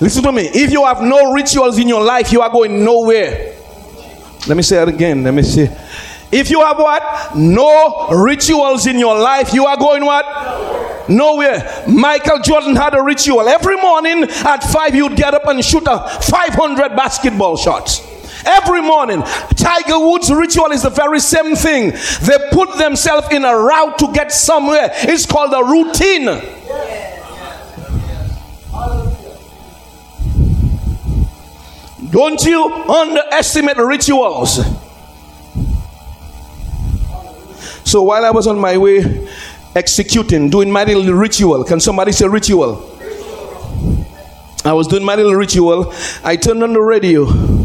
Listen 0.00 0.22
to 0.24 0.32
me. 0.32 0.42
If 0.52 0.70
you 0.70 0.84
have 0.84 1.02
no 1.02 1.32
rituals 1.32 1.78
in 1.78 1.88
your 1.88 2.02
life, 2.02 2.32
you 2.32 2.40
are 2.40 2.50
going 2.50 2.84
nowhere. 2.84 3.56
Let 4.46 4.56
me 4.56 4.62
say 4.62 4.82
it 4.82 4.88
again. 4.88 5.22
Let 5.22 5.34
me 5.34 5.42
see. 5.42 5.68
If 6.32 6.50
you 6.50 6.60
have 6.60 6.78
what? 6.78 7.36
No 7.36 8.08
rituals 8.08 8.86
in 8.86 8.98
your 8.98 9.18
life, 9.18 9.52
you 9.52 9.66
are 9.66 9.76
going 9.76 10.04
what? 10.04 11.08
Nowhere. 11.08 11.84
Michael 11.86 12.38
Jordan 12.38 12.74
had 12.74 12.94
a 12.94 13.02
ritual. 13.02 13.48
Every 13.48 13.76
morning 13.76 14.24
at 14.24 14.64
5, 14.64 14.94
he 14.94 15.02
would 15.02 15.16
get 15.16 15.34
up 15.34 15.46
and 15.46 15.62
shoot 15.64 15.86
a 15.86 16.08
500 16.22 16.96
basketball 16.96 17.56
shots. 17.56 18.11
Every 18.44 18.82
morning. 18.82 19.22
Tiger 19.56 19.98
Woods' 19.98 20.32
ritual 20.32 20.72
is 20.72 20.82
the 20.82 20.90
very 20.90 21.20
same 21.20 21.54
thing. 21.54 21.90
They 22.22 22.38
put 22.50 22.76
themselves 22.78 23.28
in 23.30 23.44
a 23.44 23.56
route 23.56 23.98
to 23.98 24.12
get 24.12 24.32
somewhere. 24.32 24.90
It's 24.92 25.26
called 25.26 25.52
a 25.52 25.64
routine. 25.64 26.26
Don't 32.10 32.44
you 32.44 32.64
underestimate 32.64 33.78
rituals. 33.78 34.60
So 37.84 38.02
while 38.02 38.24
I 38.24 38.30
was 38.30 38.46
on 38.46 38.58
my 38.58 38.76
way 38.76 39.28
executing, 39.74 40.50
doing 40.50 40.70
my 40.70 40.84
little 40.84 41.14
ritual, 41.14 41.64
can 41.64 41.80
somebody 41.80 42.12
say 42.12 42.26
ritual? 42.28 42.88
I 44.64 44.72
was 44.72 44.86
doing 44.86 45.04
my 45.04 45.14
little 45.14 45.34
ritual. 45.34 45.92
I 46.22 46.36
turned 46.36 46.62
on 46.62 46.72
the 46.72 46.80
radio. 46.80 47.61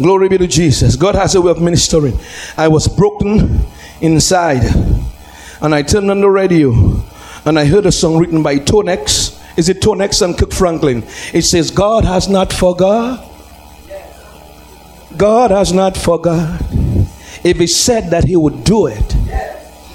Glory 0.00 0.30
be 0.30 0.38
to 0.38 0.46
Jesus. 0.46 0.96
God 0.96 1.14
has 1.14 1.34
a 1.34 1.42
way 1.42 1.50
of 1.50 1.60
ministering. 1.60 2.18
I 2.56 2.68
was 2.68 2.88
broken 2.88 3.66
inside. 4.00 4.62
And 5.60 5.74
I 5.74 5.82
turned 5.82 6.10
on 6.10 6.22
the 6.22 6.30
radio 6.30 6.72
and 7.44 7.58
I 7.58 7.66
heard 7.66 7.84
a 7.84 7.92
song 7.92 8.16
written 8.16 8.42
by 8.42 8.56
Tonex. 8.56 9.38
Is 9.58 9.68
it 9.68 9.82
Tonex 9.82 10.22
and 10.22 10.38
Kirk 10.38 10.52
Franklin? 10.52 11.04
It 11.34 11.42
says, 11.42 11.70
God 11.70 12.04
has 12.04 12.28
not 12.28 12.50
forgot. 12.50 13.26
God 15.18 15.50
has 15.50 15.72
not 15.72 15.98
forgot. 15.98 16.62
If 17.44 17.58
He 17.58 17.66
said 17.66 18.08
that 18.10 18.24
He 18.24 18.36
would 18.36 18.64
do 18.64 18.86
it, 18.86 19.16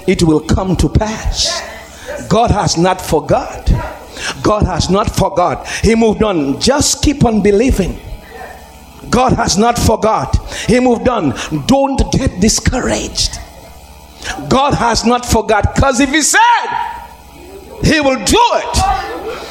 it 0.06 0.22
will 0.22 0.40
come 0.40 0.76
to 0.76 0.88
pass. 0.88 1.62
God 2.28 2.52
has 2.52 2.76
not 2.76 3.00
forgot. 3.00 3.68
God 4.42 4.62
has 4.66 4.88
not 4.88 5.10
forgot. 5.16 5.68
He 5.68 5.96
moved 5.96 6.22
on. 6.22 6.60
Just 6.60 7.02
keep 7.02 7.24
on 7.24 7.42
believing. 7.42 7.98
God 9.10 9.32
has 9.34 9.56
not 9.56 9.78
forgot. 9.78 10.36
He 10.66 10.80
moved 10.80 11.08
on. 11.08 11.34
Don't 11.66 12.12
get 12.12 12.40
discouraged. 12.40 13.38
God 14.48 14.74
has 14.74 15.04
not 15.04 15.24
forgot 15.24 15.74
because 15.74 16.00
if 16.00 16.10
He 16.10 16.22
said 16.22 16.66
He 17.82 18.00
will 18.00 18.22
do 18.24 18.44
it, 18.54 18.78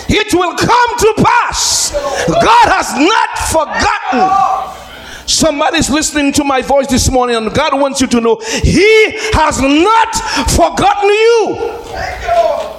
it 0.09 0.33
will 0.33 0.55
come 0.55 0.97
to 0.97 1.13
pass. 1.23 1.91
God 2.27 2.69
has 2.69 2.93
not 2.95 3.37
forgotten. 3.51 4.81
Somebody's 5.27 5.89
listening 5.89 6.33
to 6.33 6.43
my 6.43 6.61
voice 6.61 6.87
this 6.87 7.09
morning, 7.09 7.35
and 7.35 7.51
God 7.53 7.79
wants 7.79 7.99
you 7.99 8.07
to 8.07 8.21
know 8.21 8.39
He 8.45 9.11
has 9.33 9.59
not 9.59 10.15
forgotten 10.51 11.09
you. 11.09 12.74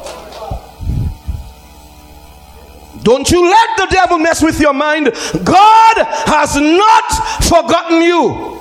Don't 3.06 3.30
you 3.30 3.40
let 3.40 3.68
the 3.76 3.86
devil 3.88 4.18
mess 4.18 4.42
with 4.42 4.58
your 4.60 4.72
mind. 4.72 5.12
God 5.44 5.96
has 6.26 6.56
not 6.56 7.44
forgotten 7.44 8.02
you. 8.02 8.60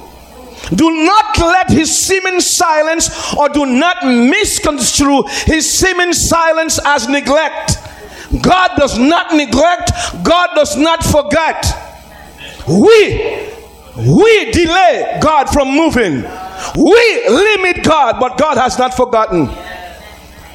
Do 0.75 1.03
not 1.03 1.35
let 1.39 1.71
his 1.71 1.89
seeming 1.97 2.39
silence 2.39 3.33
or 3.33 3.49
do 3.49 3.65
not 3.65 4.05
misconstrue 4.05 5.23
his 5.45 5.67
seeming 5.67 6.13
silence 6.13 6.79
as 6.85 7.07
neglect. 7.07 7.77
God 8.43 8.69
does 8.77 8.99
not 8.99 9.33
neglect, 9.33 9.91
God 10.23 10.49
does 10.53 10.77
not 10.77 11.03
forget. 11.03 11.65
We 12.67 13.49
we 13.97 14.51
delay 14.51 15.17
God 15.23 15.45
from 15.45 15.69
moving. 15.69 16.21
We 16.77 17.29
limit 17.29 17.83
God, 17.83 18.19
but 18.19 18.37
God 18.37 18.57
has 18.57 18.77
not 18.77 18.93
forgotten. 18.93 19.49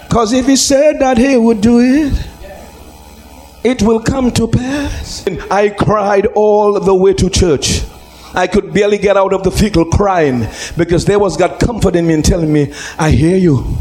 Because 0.02 0.32
if 0.32 0.46
He 0.46 0.54
said 0.54 1.00
that 1.00 1.18
He 1.18 1.36
would 1.36 1.60
do 1.60 1.80
it, 1.80 2.29
it 3.64 3.82
will 3.82 4.00
come 4.00 4.30
to 4.32 4.48
pass. 4.48 5.26
I 5.50 5.68
cried 5.70 6.26
all 6.34 6.78
the 6.80 6.94
way 6.94 7.12
to 7.14 7.28
church. 7.28 7.82
I 8.34 8.46
could 8.46 8.72
barely 8.72 8.98
get 8.98 9.16
out 9.16 9.32
of 9.32 9.42
the 9.42 9.50
vehicle 9.50 9.86
crying 9.86 10.46
because 10.76 11.04
there 11.04 11.18
was 11.18 11.36
God 11.36 11.58
comforting 11.58 12.06
me 12.06 12.14
and 12.14 12.24
telling 12.24 12.52
me, 12.52 12.72
I 12.98 13.10
hear 13.10 13.36
you. 13.36 13.76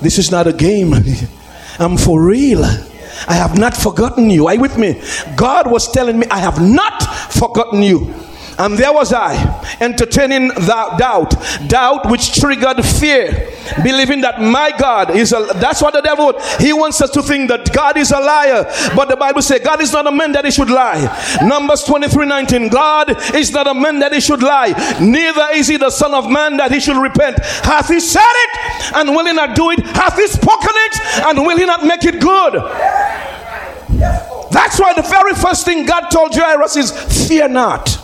This 0.00 0.18
is 0.18 0.30
not 0.30 0.46
a 0.46 0.52
game. 0.52 0.94
I'm 1.78 1.96
for 1.96 2.22
real. 2.22 2.64
I 2.64 3.34
have 3.34 3.58
not 3.58 3.76
forgotten 3.76 4.30
you. 4.30 4.46
Are 4.48 4.54
you 4.54 4.60
with 4.60 4.78
me? 4.78 5.00
God 5.36 5.70
was 5.70 5.90
telling 5.92 6.18
me, 6.18 6.26
I 6.30 6.38
have 6.38 6.60
not 6.60 7.02
forgotten 7.32 7.82
you. 7.82 8.14
And 8.58 8.76
there 8.76 8.92
was 8.92 9.12
I, 9.12 9.34
entertaining 9.80 10.48
that 10.48 10.98
doubt, 10.98 11.34
doubt 11.68 12.10
which 12.10 12.38
triggered 12.38 12.84
fear, 12.84 13.50
believing 13.82 14.20
that 14.20 14.40
my 14.40 14.72
God 14.78 15.10
is 15.10 15.32
a. 15.32 15.48
That's 15.54 15.80
what 15.80 15.94
the 15.94 16.02
devil. 16.02 16.38
He 16.58 16.72
wants 16.72 17.00
us 17.00 17.10
to 17.10 17.22
think 17.22 17.48
that 17.48 17.72
God 17.72 17.96
is 17.96 18.10
a 18.10 18.20
liar, 18.20 18.64
but 18.94 19.08
the 19.08 19.16
Bible 19.16 19.42
says 19.42 19.60
God 19.60 19.80
is 19.80 19.92
not 19.92 20.06
a 20.06 20.12
man 20.12 20.32
that 20.32 20.44
he 20.44 20.50
should 20.50 20.70
lie. 20.70 21.00
Numbers 21.42 21.82
23, 21.84 22.26
19. 22.26 22.68
God 22.68 23.34
is 23.34 23.52
not 23.52 23.66
a 23.66 23.74
man 23.74 23.98
that 24.00 24.12
he 24.12 24.20
should 24.20 24.42
lie, 24.42 24.74
neither 25.00 25.48
is 25.54 25.68
he 25.68 25.76
the 25.78 25.90
son 25.90 26.12
of 26.12 26.30
man 26.30 26.58
that 26.58 26.70
he 26.70 26.80
should 26.80 26.96
repent. 26.96 27.38
Hath 27.64 27.88
he 27.88 28.00
said 28.00 28.20
it, 28.22 28.94
and 28.96 29.10
will 29.10 29.24
he 29.24 29.32
not 29.32 29.56
do 29.56 29.70
it? 29.70 29.80
Hath 29.80 30.16
he 30.16 30.26
spoken 30.26 30.70
it, 30.72 31.00
and 31.26 31.38
will 31.38 31.56
he 31.56 31.64
not 31.64 31.84
make 31.84 32.04
it 32.04 32.20
good? 32.20 32.54
That's 34.50 34.78
why 34.78 34.92
the 34.94 35.02
very 35.02 35.32
first 35.32 35.64
thing 35.64 35.86
God 35.86 36.10
told 36.10 36.34
Jairus 36.34 36.76
is, 36.76 36.90
"Fear 37.28 37.48
not." 37.48 38.01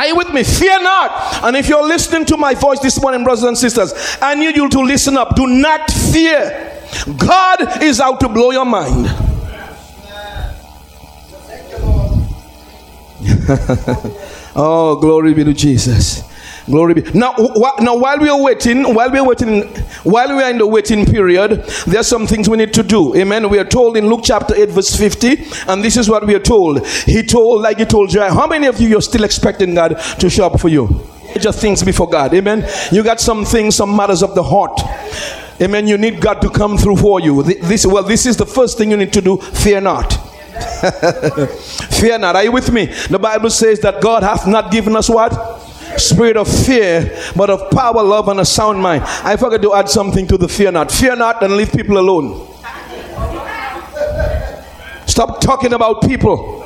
Are 0.00 0.06
you 0.06 0.16
with 0.16 0.32
me? 0.32 0.42
Fear 0.42 0.82
not. 0.82 1.44
And 1.44 1.54
if 1.54 1.68
you're 1.68 1.86
listening 1.86 2.24
to 2.24 2.38
my 2.38 2.54
voice 2.54 2.80
this 2.80 2.98
morning, 3.02 3.22
brothers 3.22 3.44
and 3.44 3.58
sisters, 3.58 3.92
I 4.22 4.34
need 4.34 4.56
you 4.56 4.66
to 4.70 4.80
listen 4.80 5.18
up. 5.18 5.36
Do 5.36 5.46
not 5.46 5.90
fear. 5.90 6.80
God 7.18 7.82
is 7.82 8.00
out 8.00 8.18
to 8.20 8.28
blow 8.30 8.50
your 8.50 8.64
mind. 8.64 9.08
oh, 14.56 14.96
glory 15.02 15.34
be 15.34 15.44
to 15.44 15.52
Jesus. 15.52 16.22
Glory 16.64 16.94
be. 16.94 17.02
Now, 17.12 17.34
wh- 17.34 17.82
now 17.82 17.98
while 17.98 18.18
we 18.18 18.30
are 18.30 18.42
waiting, 18.42 18.94
while 18.94 19.10
we 19.10 19.18
are 19.18 19.26
waiting, 19.26 19.70
while 20.02 20.34
we 20.34 20.42
are 20.42 20.50
in 20.50 20.58
the 20.58 20.66
waiting 20.66 21.04
period, 21.04 21.62
there 21.86 22.00
are 22.00 22.04
some 22.04 22.26
things 22.26 22.48
we 22.48 22.56
need 22.56 22.72
to 22.74 22.82
do. 22.82 23.14
Amen. 23.16 23.48
We 23.48 23.58
are 23.58 23.64
told 23.64 23.96
in 23.96 24.08
Luke 24.08 24.20
chapter 24.24 24.54
8, 24.54 24.70
verse 24.70 24.96
50, 24.96 25.44
and 25.68 25.84
this 25.84 25.96
is 25.96 26.08
what 26.08 26.26
we 26.26 26.34
are 26.34 26.40
told. 26.40 26.86
He 26.86 27.22
told, 27.22 27.62
like 27.62 27.78
he 27.78 27.84
told 27.84 28.10
Jair, 28.10 28.30
how 28.30 28.46
many 28.46 28.66
of 28.66 28.80
you 28.80 28.96
are 28.96 29.02
still 29.02 29.24
expecting 29.24 29.74
God 29.74 29.98
to 30.18 30.30
show 30.30 30.46
up 30.46 30.60
for 30.60 30.68
you? 30.68 31.06
Just 31.38 31.60
things 31.60 31.82
before 31.82 32.08
God. 32.08 32.34
Amen. 32.34 32.66
You 32.90 33.02
got 33.02 33.20
some 33.20 33.44
things, 33.44 33.76
some 33.76 33.94
matters 33.94 34.22
of 34.22 34.34
the 34.34 34.42
heart. 34.42 34.80
Amen. 35.60 35.86
You 35.86 35.98
need 35.98 36.20
God 36.20 36.40
to 36.40 36.50
come 36.50 36.78
through 36.78 36.96
for 36.96 37.20
you. 37.20 37.42
This 37.42 37.86
well, 37.86 38.02
this 38.02 38.26
is 38.26 38.36
the 38.36 38.46
first 38.46 38.78
thing 38.78 38.90
you 38.90 38.96
need 38.96 39.12
to 39.12 39.20
do. 39.20 39.36
Fear 39.36 39.82
not. 39.82 40.12
Fear 41.90 42.18
not. 42.18 42.36
Are 42.36 42.44
you 42.44 42.52
with 42.52 42.72
me? 42.72 42.86
The 42.86 43.18
Bible 43.18 43.50
says 43.50 43.80
that 43.80 44.00
God 44.00 44.22
hath 44.22 44.46
not 44.46 44.72
given 44.72 44.96
us 44.96 45.08
what? 45.08 45.69
Spirit 45.98 46.36
of 46.36 46.48
fear, 46.66 47.16
but 47.36 47.50
of 47.50 47.70
power, 47.70 48.02
love, 48.02 48.28
and 48.28 48.40
a 48.40 48.44
sound 48.44 48.80
mind. 48.80 49.02
I 49.04 49.36
forgot 49.36 49.62
to 49.62 49.74
add 49.74 49.88
something 49.88 50.26
to 50.28 50.36
the 50.36 50.48
fear 50.48 50.70
not. 50.70 50.90
Fear 50.90 51.16
not 51.16 51.42
and 51.42 51.56
leave 51.56 51.72
people 51.72 51.98
alone. 51.98 52.46
Stop 55.06 55.40
talking 55.40 55.72
about 55.72 56.02
people. 56.02 56.60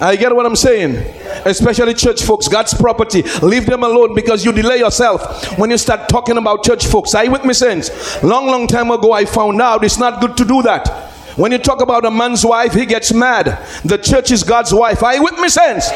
I 0.00 0.16
get 0.16 0.34
what 0.34 0.46
I'm 0.46 0.56
saying. 0.56 0.96
Especially 1.44 1.94
church 1.94 2.22
folks, 2.22 2.48
God's 2.48 2.74
property. 2.74 3.22
Leave 3.42 3.66
them 3.66 3.82
alone 3.82 4.14
because 4.14 4.44
you 4.44 4.52
delay 4.52 4.78
yourself 4.78 5.58
when 5.58 5.70
you 5.70 5.78
start 5.78 6.08
talking 6.08 6.36
about 6.38 6.64
church 6.64 6.86
folks. 6.86 7.14
Are 7.14 7.24
you 7.24 7.30
with 7.30 7.44
me, 7.44 7.52
saints? 7.52 8.22
Long, 8.22 8.46
long 8.46 8.66
time 8.66 8.90
ago, 8.90 9.12
I 9.12 9.26
found 9.26 9.60
out 9.60 9.84
it's 9.84 9.98
not 9.98 10.20
good 10.20 10.36
to 10.38 10.44
do 10.44 10.62
that. 10.62 11.09
When 11.40 11.52
you 11.52 11.58
talk 11.58 11.80
about 11.80 12.04
a 12.04 12.10
man's 12.10 12.44
wife, 12.44 12.74
he 12.74 12.84
gets 12.84 13.14
mad. 13.14 13.66
The 13.82 13.96
church 13.96 14.30
is 14.30 14.42
God's 14.42 14.74
wife. 14.74 15.02
Are 15.02 15.14
you 15.14 15.22
with 15.22 15.38
me, 15.38 15.48
sense? 15.48 15.86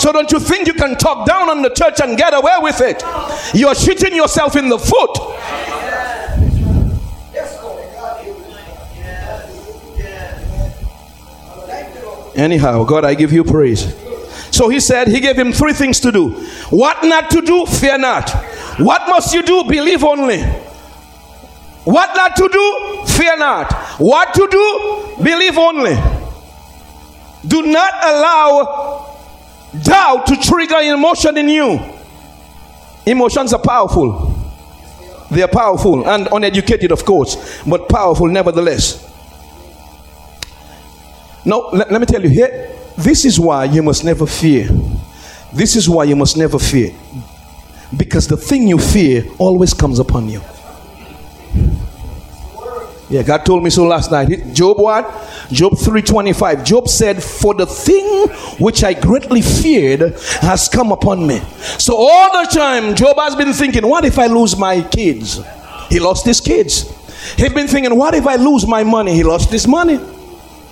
So 0.00 0.12
don't 0.12 0.30
you 0.30 0.38
think 0.38 0.68
you 0.68 0.74
can 0.74 0.94
talk 0.94 1.26
down 1.26 1.50
on 1.50 1.62
the 1.62 1.70
church 1.70 2.00
and 2.00 2.16
get 2.16 2.32
away 2.34 2.54
with 2.60 2.80
it? 2.80 3.02
You're 3.52 3.74
shooting 3.74 4.14
yourself 4.14 4.54
in 4.54 4.68
the 4.68 4.78
foot. 4.78 5.18
Anyhow, 12.36 12.84
God, 12.84 13.04
I 13.04 13.14
give 13.14 13.32
you 13.32 13.42
praise. 13.42 13.92
So 14.52 14.68
he 14.68 14.78
said, 14.78 15.08
He 15.08 15.18
gave 15.18 15.36
him 15.36 15.52
three 15.52 15.72
things 15.72 15.98
to 15.98 16.12
do. 16.12 16.30
What 16.70 17.02
not 17.02 17.28
to 17.30 17.40
do? 17.40 17.66
Fear 17.66 17.98
not. 17.98 18.30
What 18.78 19.08
must 19.08 19.34
you 19.34 19.42
do? 19.42 19.64
Believe 19.64 20.04
only. 20.04 20.44
What 21.84 22.14
not 22.14 22.36
to 22.36 22.48
do? 22.48 22.99
Fear 23.20 23.36
not. 23.36 23.70
What 23.98 24.32
to 24.32 24.48
do? 24.50 25.22
Believe 25.22 25.58
only. 25.58 25.94
Do 27.46 27.60
not 27.66 27.92
allow 28.02 29.18
doubt 29.82 30.26
to 30.28 30.36
trigger 30.36 30.78
emotion 30.78 31.36
in 31.36 31.50
you. 31.50 31.78
Emotions 33.04 33.52
are 33.52 33.60
powerful. 33.60 34.34
They 35.30 35.42
are 35.42 35.48
powerful 35.48 36.08
and 36.08 36.28
uneducated, 36.32 36.92
of 36.92 37.04
course, 37.04 37.62
but 37.64 37.90
powerful 37.90 38.26
nevertheless. 38.26 39.06
Now, 41.44 41.68
let, 41.74 41.92
let 41.92 42.00
me 42.00 42.06
tell 42.06 42.22
you 42.22 42.30
here, 42.30 42.74
this 42.96 43.26
is 43.26 43.38
why 43.38 43.66
you 43.66 43.82
must 43.82 44.02
never 44.02 44.26
fear. 44.26 44.66
This 45.52 45.76
is 45.76 45.90
why 45.90 46.04
you 46.04 46.16
must 46.16 46.38
never 46.38 46.58
fear. 46.58 46.94
Because 47.94 48.28
the 48.28 48.38
thing 48.38 48.66
you 48.66 48.78
fear 48.78 49.24
always 49.38 49.74
comes 49.74 49.98
upon 49.98 50.30
you. 50.30 50.40
Yeah, 53.10 53.24
God 53.24 53.44
told 53.44 53.64
me 53.64 53.70
so 53.70 53.86
last 53.88 54.12
night. 54.12 54.54
Job 54.54 54.78
what? 54.78 55.04
Job 55.50 55.76
325. 55.76 56.64
Job 56.64 56.88
said, 56.88 57.20
For 57.20 57.54
the 57.54 57.66
thing 57.66 58.28
which 58.60 58.84
I 58.84 58.94
greatly 58.94 59.42
feared 59.42 60.14
has 60.40 60.68
come 60.68 60.92
upon 60.92 61.26
me. 61.26 61.40
So 61.76 61.96
all 61.96 62.44
the 62.44 62.48
time, 62.52 62.94
Job 62.94 63.16
has 63.16 63.34
been 63.34 63.52
thinking, 63.52 63.84
What 63.84 64.04
if 64.04 64.16
I 64.16 64.28
lose 64.28 64.56
my 64.56 64.80
kids? 64.82 65.40
He 65.88 65.98
lost 65.98 66.24
his 66.24 66.40
kids. 66.40 66.88
He's 67.34 67.52
been 67.52 67.66
thinking, 67.66 67.96
What 67.96 68.14
if 68.14 68.28
I 68.28 68.36
lose 68.36 68.64
my 68.64 68.84
money? 68.84 69.12
He 69.12 69.24
lost 69.24 69.50
his 69.50 69.66
money. 69.66 69.96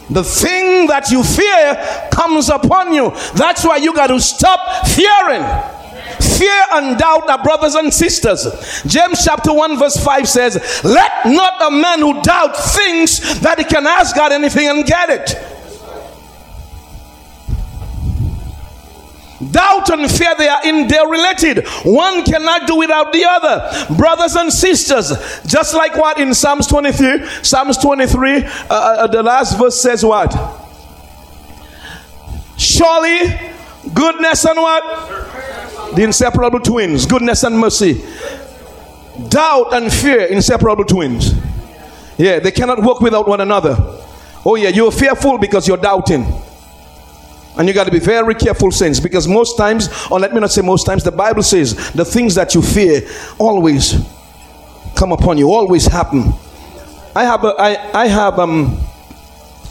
The 0.09 0.23
thing 0.23 0.87
that 0.87 1.11
you 1.11 1.25
fear 1.25 2.09
comes 2.12 2.49
upon 2.50 2.95
you. 2.95 3.11
That's 3.35 3.64
why 3.64 3.78
you 3.78 3.92
got 3.92 4.07
to 4.07 4.21
stop 4.21 4.87
fearing. 4.87 5.77
Fear 6.21 6.65
and 6.73 6.99
doubt 6.99 7.29
are 7.29 7.43
brothers 7.43 7.75
and 7.75 7.93
sisters. 7.93 8.83
James 8.87 9.25
chapter 9.25 9.53
1, 9.53 9.79
verse 9.79 10.03
5 10.03 10.29
says, 10.29 10.81
Let 10.85 11.27
not 11.27 11.61
a 11.63 11.71
man 11.71 12.01
who 12.01 12.21
doubt 12.23 12.57
thinks 12.57 13.39
that 13.41 13.59
he 13.59 13.65
can 13.65 13.87
ask 13.87 14.15
God 14.15 14.33
anything 14.33 14.69
and 14.69 14.85
get 14.85 15.11
it. 15.11 15.59
Doubt 19.53 19.89
and 19.91 20.11
fear, 20.11 20.35
they 20.37 20.49
are 20.49 20.65
in. 20.65 20.89
One 21.85 22.25
cannot 22.25 22.67
do 22.67 22.77
without 22.77 23.13
the 23.13 23.25
other. 23.25 23.95
Brothers 23.95 24.35
and 24.35 24.53
sisters, 24.53 25.13
just 25.47 25.75
like 25.75 25.97
what 25.97 26.19
in 26.19 26.35
Psalms 26.35 26.67
23, 26.67 27.25
Psalms 27.43 27.79
23, 27.79 28.45
uh, 28.45 28.49
uh, 28.71 29.07
the 29.07 29.23
last 29.23 29.57
verse 29.57 29.81
says 29.81 30.05
what? 30.05 30.35
Surely 32.57 33.58
goodness 33.95 34.45
and 34.45 34.59
what? 34.59 35.95
The 35.95 36.02
inseparable 36.02 36.61
twins, 36.61 37.07
goodness 37.07 37.45
and 37.45 37.59
mercy. 37.59 38.04
Doubt 39.28 39.75
and 39.75 39.92
fear, 39.92 40.26
inseparable 40.26 40.85
twins. 40.85 41.35
Yeah, 42.16 42.38
they 42.40 42.50
cannot 42.50 42.83
work 42.83 43.00
without 43.00 43.28
one 43.28 43.40
another. 43.40 43.76
Oh, 44.45 44.57
yeah, 44.57 44.68
you're 44.68 44.92
fearful 44.92 45.38
because 45.38 45.66
you're 45.66 45.76
doubting. 45.76 46.26
And 47.57 47.66
you 47.66 47.75
got 47.75 47.85
to 47.85 47.90
be 47.90 47.99
very 47.99 48.35
careful, 48.35 48.71
saints, 48.71 49.00
because 49.00 49.26
most 49.26 49.57
times, 49.57 49.88
or 50.11 50.21
let 50.21 50.33
me 50.33 50.40
not 50.40 50.52
say 50.52 50.62
most 50.62 50.85
times, 50.85 51.02
the 51.02 51.11
Bible 51.11 51.42
says 51.42 51.92
the 51.92 52.04
things 52.04 52.35
that 52.37 52.54
you 52.54 52.62
fear 52.62 53.02
always 53.38 53.95
come 54.95 55.12
upon 55.12 55.38
you, 55.38 55.52
always 55.52 55.87
happen. 55.87 56.33
I 57.16 57.25
have 57.25 57.45
a, 57.45 57.54
I, 57.59 58.02
I 58.02 58.07
have 58.07 58.38
um, 58.38 58.80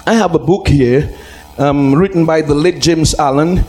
I 0.05 0.13
have 0.13 0.35
a 0.35 0.39
book 0.39 0.67
here, 0.67 1.17
um, 1.57 1.93
written 1.95 2.25
by 2.25 2.41
the 2.41 2.53
late 2.53 2.81
James 2.81 3.15
Allen, 3.15 3.65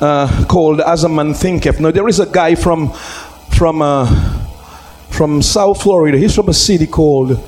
uh, 0.00 0.44
called 0.48 0.80
"As 0.80 1.04
a 1.04 1.08
Man 1.08 1.34
Thinketh." 1.34 1.80
Now 1.80 1.90
there 1.90 2.08
is 2.08 2.20
a 2.20 2.26
guy 2.26 2.54
from 2.54 2.92
from 3.50 3.82
uh, 3.82 4.06
from 5.08 5.42
South 5.42 5.82
Florida. 5.82 6.18
He's 6.18 6.34
from 6.34 6.48
a 6.48 6.54
city 6.54 6.86
called. 6.86 7.38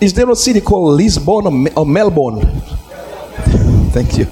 Is 0.00 0.12
there 0.14 0.30
a 0.30 0.36
city 0.36 0.60
called 0.60 0.96
Lisbon 0.96 1.46
or, 1.46 1.80
or 1.80 1.86
Melbourne? 1.86 2.40
Thank 3.90 4.18
you. 4.18 4.26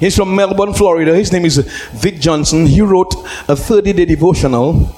He's 0.00 0.16
from 0.16 0.34
Melbourne, 0.34 0.74
Florida. 0.74 1.14
His 1.14 1.30
name 1.30 1.44
is 1.44 1.58
Vic 1.92 2.18
Johnson. 2.18 2.66
He 2.66 2.80
wrote 2.80 3.14
a 3.48 3.54
30 3.54 3.92
day 3.92 4.04
devotional 4.04 4.92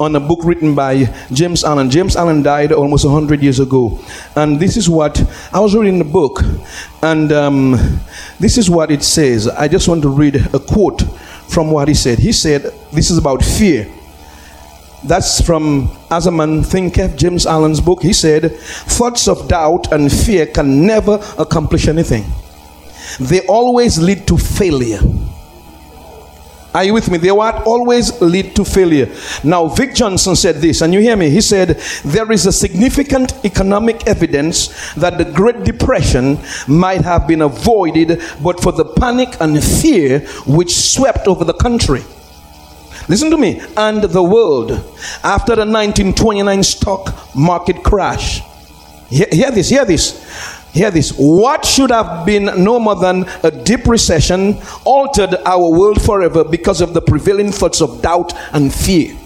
on 0.00 0.16
a 0.16 0.20
book 0.20 0.40
written 0.42 0.74
by 0.74 1.04
James 1.32 1.62
Allen. 1.62 1.90
James 1.90 2.16
Allen 2.16 2.42
died 2.42 2.72
almost 2.72 3.04
100 3.04 3.42
years 3.42 3.60
ago. 3.60 4.00
And 4.34 4.58
this 4.58 4.76
is 4.76 4.88
what 4.88 5.22
I 5.52 5.60
was 5.60 5.76
reading 5.76 5.98
the 5.98 6.04
book, 6.04 6.40
and 7.02 7.30
um, 7.32 8.00
this 8.40 8.58
is 8.58 8.68
what 8.68 8.90
it 8.90 9.02
says. 9.02 9.46
I 9.46 9.68
just 9.68 9.86
want 9.86 10.02
to 10.02 10.08
read 10.08 10.36
a 10.54 10.58
quote 10.58 11.02
from 11.48 11.70
what 11.70 11.86
he 11.86 11.94
said. 11.94 12.18
He 12.18 12.32
said, 12.32 12.62
This 12.92 13.10
is 13.10 13.18
about 13.18 13.44
fear. 13.44 13.86
That's 15.04 15.40
from 15.40 15.96
As 16.10 16.26
a 16.26 16.30
Man 16.30 16.62
James 16.64 17.46
Allen's 17.46 17.80
book. 17.80 18.02
He 18.02 18.12
said, 18.12 18.52
Thoughts 18.52 19.28
of 19.28 19.48
doubt 19.48 19.92
and 19.92 20.10
fear 20.10 20.46
can 20.46 20.86
never 20.86 21.22
accomplish 21.38 21.86
anything 21.88 22.24
they 23.18 23.40
always 23.46 23.98
lead 23.98 24.26
to 24.28 24.36
failure. 24.38 25.00
Are 26.72 26.84
you 26.84 26.94
with 26.94 27.10
me? 27.10 27.18
They 27.18 27.32
what 27.32 27.66
always 27.66 28.20
lead 28.20 28.54
to 28.54 28.64
failure. 28.64 29.08
Now, 29.42 29.66
Vic 29.66 29.94
Johnson 29.94 30.36
said 30.36 30.56
this, 30.56 30.82
and 30.82 30.94
you 30.94 31.00
hear 31.00 31.16
me. 31.16 31.28
He 31.28 31.40
said, 31.40 31.80
There 32.04 32.30
is 32.30 32.46
a 32.46 32.52
significant 32.52 33.44
economic 33.44 34.06
evidence 34.06 34.68
that 34.94 35.18
the 35.18 35.24
Great 35.24 35.64
Depression 35.64 36.38
might 36.68 37.00
have 37.00 37.26
been 37.26 37.42
avoided 37.42 38.22
but 38.40 38.62
for 38.62 38.70
the 38.70 38.84
panic 38.84 39.36
and 39.40 39.62
fear 39.62 40.20
which 40.46 40.72
swept 40.72 41.26
over 41.26 41.44
the 41.44 41.54
country. 41.54 42.04
Listen 43.08 43.30
to 43.30 43.36
me, 43.36 43.60
and 43.76 44.04
the 44.04 44.22
world 44.22 44.70
after 45.24 45.56
the 45.56 45.66
1929 45.66 46.62
stock 46.62 47.34
market 47.34 47.82
crash. 47.82 48.40
Hear, 49.08 49.26
hear 49.32 49.50
this, 49.50 49.68
hear 49.68 49.84
this. 49.84 50.59
Hear 50.72 50.90
this. 50.90 51.12
What 51.16 51.64
should 51.64 51.90
have 51.90 52.24
been 52.24 52.44
no 52.62 52.78
more 52.78 52.94
than 52.94 53.24
a 53.42 53.50
deep 53.50 53.86
recession 53.86 54.58
altered 54.84 55.34
our 55.44 55.68
world 55.68 56.00
forever 56.00 56.44
because 56.44 56.80
of 56.80 56.94
the 56.94 57.02
prevailing 57.02 57.50
thoughts 57.50 57.80
of 57.82 58.00
doubt 58.02 58.32
and 58.52 58.72
fear. 58.72 59.16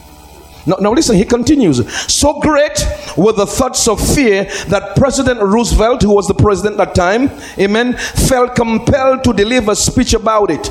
Now, 0.66 0.76
now 0.80 0.92
listen, 0.92 1.16
he 1.16 1.24
continues. 1.26 1.86
So 2.10 2.40
great 2.40 2.82
were 3.16 3.32
the 3.32 3.46
thoughts 3.46 3.86
of 3.86 4.00
fear 4.14 4.44
that 4.68 4.96
President 4.96 5.40
Roosevelt, 5.40 6.02
who 6.02 6.14
was 6.14 6.26
the 6.26 6.34
president 6.34 6.80
at 6.80 6.86
that 6.88 6.94
time, 6.94 7.30
amen, 7.58 7.92
felt 7.92 8.54
compelled 8.54 9.24
to 9.24 9.34
deliver 9.34 9.72
a 9.72 9.76
speech 9.76 10.14
about 10.14 10.50
it. 10.50 10.70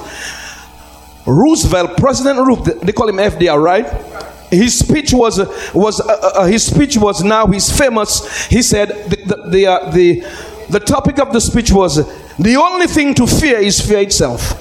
Roosevelt, 1.27 1.97
President 1.97 2.39
Roosevelt, 2.39 2.81
they 2.81 2.91
call 2.91 3.07
him 3.07 3.17
FDR, 3.17 3.61
right? 3.61 4.23
his 4.53 4.77
speech 4.77 5.13
was 5.13 5.39
was 5.73 5.99
uh, 5.99 6.31
uh, 6.35 6.45
his 6.45 6.65
speech 6.65 6.97
was 6.97 7.23
now 7.23 7.47
he's 7.47 7.75
famous 7.75 8.45
he 8.45 8.61
said 8.61 8.89
the 9.09 9.15
the 9.25 9.49
the, 9.49 9.67
uh, 9.67 9.89
the 9.91 10.23
the 10.69 10.79
topic 10.79 11.19
of 11.19 11.33
the 11.33 11.39
speech 11.39 11.71
was 11.71 11.95
the 12.37 12.55
only 12.55 12.87
thing 12.87 13.13
to 13.15 13.27
fear 13.27 13.59
is 13.59 13.79
fear 13.79 13.99
itself. 13.99 14.59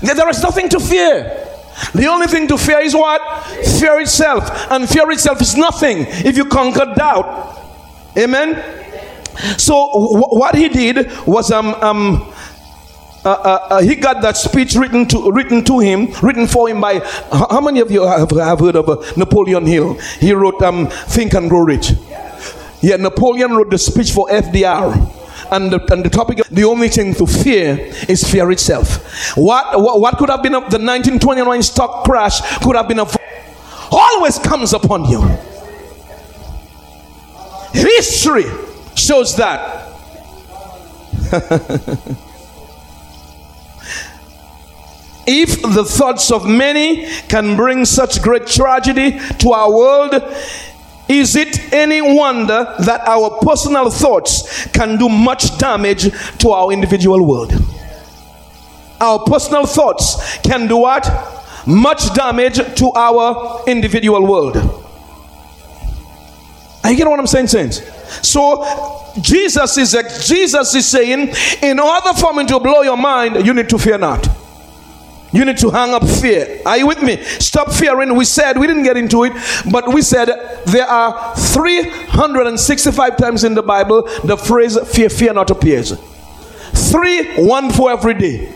There 0.00 0.28
is 0.28 0.42
nothing 0.42 0.68
to 0.70 0.80
fear. 0.80 1.46
The 1.94 2.06
only 2.06 2.26
thing 2.26 2.46
to 2.48 2.58
fear 2.58 2.80
is 2.80 2.94
what? 2.94 3.20
Fear 3.80 4.00
itself. 4.00 4.70
And 4.70 4.88
fear 4.88 5.10
itself 5.10 5.40
is 5.40 5.56
nothing 5.56 6.06
if 6.08 6.36
you 6.36 6.44
conquer 6.44 6.94
doubt. 6.94 7.58
Amen. 8.16 8.62
So 9.56 9.88
what 10.30 10.54
he 10.54 10.68
did 10.68 11.10
was 11.26 11.50
um 11.50 11.74
um 11.80 12.32
uh, 13.22 13.28
uh, 13.28 13.66
uh, 13.70 13.82
he 13.82 13.94
got 13.94 14.22
that 14.22 14.34
speech 14.36 14.74
written 14.74 15.06
to 15.06 15.30
written 15.30 15.62
to 15.62 15.78
him, 15.78 16.10
written 16.22 16.46
for 16.46 16.68
him 16.70 16.80
by. 16.80 17.00
How 17.30 17.60
many 17.60 17.80
of 17.80 17.90
you 17.90 18.06
have, 18.06 18.30
have 18.30 18.60
heard 18.60 18.76
of 18.76 18.88
uh, 18.88 18.96
Napoleon 19.14 19.66
Hill? 19.66 19.94
He 20.18 20.32
wrote 20.32 20.62
um, 20.62 20.88
"Think 20.88 21.34
and 21.34 21.50
Grow 21.50 21.60
Rich." 21.60 21.92
Yeah, 22.08 22.29
Napoleon 22.82 23.52
wrote 23.52 23.70
the 23.70 23.78
speech 23.78 24.12
for 24.12 24.28
FDR. 24.28 25.16
And 25.52 25.72
the, 25.72 25.92
and 25.92 26.04
the 26.04 26.10
topic, 26.10 26.38
the 26.50 26.64
only 26.64 26.88
thing 26.88 27.14
to 27.14 27.26
fear 27.26 27.76
is 28.08 28.22
fear 28.22 28.50
itself. 28.52 29.36
What, 29.36 29.80
what, 29.80 30.00
what 30.00 30.18
could 30.18 30.30
have 30.30 30.42
been 30.42 30.54
a, 30.54 30.60
the 30.60 30.78
1929 30.78 31.62
stock 31.62 32.04
crash 32.04 32.40
could 32.58 32.76
have 32.76 32.86
been 32.86 33.00
a 33.00 33.06
always 33.90 34.38
comes 34.38 34.72
upon 34.72 35.04
you. 35.06 35.22
History 37.72 38.44
shows 38.94 39.36
that. 39.36 39.88
if 45.26 45.62
the 45.62 45.84
thoughts 45.84 46.30
of 46.30 46.46
many 46.46 47.06
can 47.28 47.56
bring 47.56 47.84
such 47.84 48.22
great 48.22 48.46
tragedy 48.46 49.18
to 49.38 49.52
our 49.52 49.72
world, 49.72 50.12
is 51.10 51.34
it 51.34 51.72
any 51.72 52.00
wonder 52.00 52.72
that 52.78 53.00
our 53.08 53.38
personal 53.42 53.90
thoughts 53.90 54.66
can 54.68 54.96
do 54.96 55.08
much 55.08 55.58
damage 55.58 56.10
to 56.38 56.50
our 56.50 56.72
individual 56.72 57.26
world? 57.26 57.52
Our 59.00 59.18
personal 59.24 59.66
thoughts 59.66 60.38
can 60.38 60.68
do 60.68 60.76
what? 60.76 61.10
Much 61.66 62.14
damage 62.14 62.58
to 62.76 62.92
our 62.94 63.64
individual 63.66 64.24
world. 64.24 64.56
Are 66.84 66.90
you 66.90 66.96
getting 66.96 67.10
what 67.10 67.18
I'm 67.18 67.26
saying, 67.26 67.48
saints? 67.48 67.82
So 68.26 69.12
Jesus 69.20 69.76
is 69.78 69.96
Jesus 70.26 70.74
is 70.76 70.86
saying, 70.86 71.34
in 71.60 71.80
order 71.80 72.12
for 72.14 72.32
me 72.32 72.46
to 72.46 72.60
blow 72.60 72.82
your 72.82 72.96
mind, 72.96 73.44
you 73.44 73.52
need 73.52 73.68
to 73.68 73.78
fear 73.78 73.98
not. 73.98 74.28
You 75.32 75.44
need 75.44 75.58
to 75.58 75.70
hang 75.70 75.94
up 75.94 76.02
fear. 76.06 76.60
Are 76.66 76.76
you 76.76 76.86
with 76.86 77.02
me? 77.02 77.22
Stop 77.22 77.72
fearing. 77.72 78.16
We 78.16 78.24
said, 78.24 78.58
we 78.58 78.66
didn't 78.66 78.82
get 78.82 78.96
into 78.96 79.24
it, 79.24 79.32
but 79.70 79.92
we 79.92 80.02
said 80.02 80.26
there 80.66 80.86
are 80.86 81.36
365 81.36 83.16
times 83.16 83.44
in 83.44 83.54
the 83.54 83.62
Bible 83.62 84.02
the 84.24 84.36
phrase 84.36 84.78
fear, 84.88 85.08
fear 85.08 85.32
not 85.32 85.50
appears. 85.50 85.92
Three, 86.90 87.46
one 87.46 87.70
for 87.70 87.90
every 87.92 88.14
day. 88.14 88.52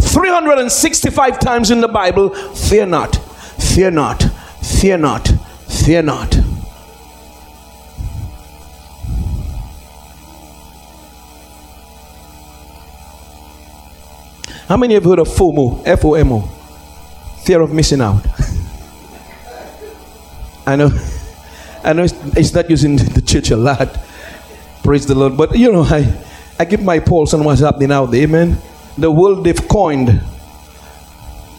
365 0.00 1.38
times 1.38 1.70
in 1.70 1.80
the 1.80 1.88
Bible, 1.88 2.30
fear 2.54 2.84
not, 2.84 3.16
fear 3.16 3.90
not, 3.90 4.22
fear 4.62 4.98
not, 4.98 5.26
fear 5.68 6.02
not. 6.02 6.43
How 14.68 14.76
many 14.78 14.94
have 14.94 15.04
heard 15.04 15.18
of 15.18 15.28
FOMO? 15.28 15.82
F 15.84 16.04
O 16.04 16.14
M 16.14 16.32
O. 16.32 16.40
Fear 17.44 17.60
of 17.60 17.72
missing 17.72 18.00
out. 18.00 18.24
I 20.66 20.76
know, 20.76 20.90
I 21.82 21.92
know 21.92 22.04
it's, 22.04 22.14
it's 22.36 22.54
not 22.54 22.70
using 22.70 22.96
the 22.96 23.20
church 23.20 23.50
a 23.50 23.56
lot. 23.56 23.94
Praise 24.82 25.06
the 25.06 25.14
Lord. 25.14 25.36
But 25.36 25.54
you 25.58 25.70
know, 25.70 25.82
I, 25.82 26.10
I 26.58 26.64
give 26.64 26.82
my 26.82 26.98
pulse 27.00 27.34
on 27.34 27.44
what's 27.44 27.60
happening 27.60 27.92
out 27.92 28.06
there. 28.06 28.22
Amen. 28.22 28.56
The 28.96 29.10
world 29.10 29.44
they've 29.44 29.68
coined, 29.68 30.08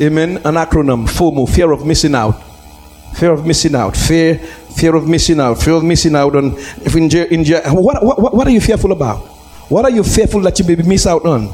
amen, 0.01 0.37
an 0.37 0.55
acronym 0.55 1.07
FOMO, 1.07 1.47
fear 1.47 1.71
of 1.71 1.85
missing 1.85 2.15
out. 2.15 2.41
Fear 3.13 3.33
of 3.33 3.45
missing 3.45 3.75
out. 3.75 3.95
Fear, 3.95 4.39
fear 4.39 4.95
of 4.95 5.07
missing 5.07 5.39
out. 5.39 5.61
Fear 5.61 5.73
of 5.75 5.83
missing 5.83 6.15
out 6.15 6.35
on. 6.35 6.53
If 6.57 6.95
in, 6.95 7.11
in, 7.13 7.45
what, 7.75 8.03
what, 8.03 8.33
what 8.33 8.47
are 8.47 8.51
you 8.51 8.61
fearful 8.61 8.91
about? 8.91 9.19
What 9.69 9.85
are 9.85 9.91
you 9.91 10.03
fearful 10.03 10.41
that 10.41 10.57
you 10.59 10.65
may 10.65 10.75
miss 10.75 11.05
out 11.05 11.25
on? 11.25 11.53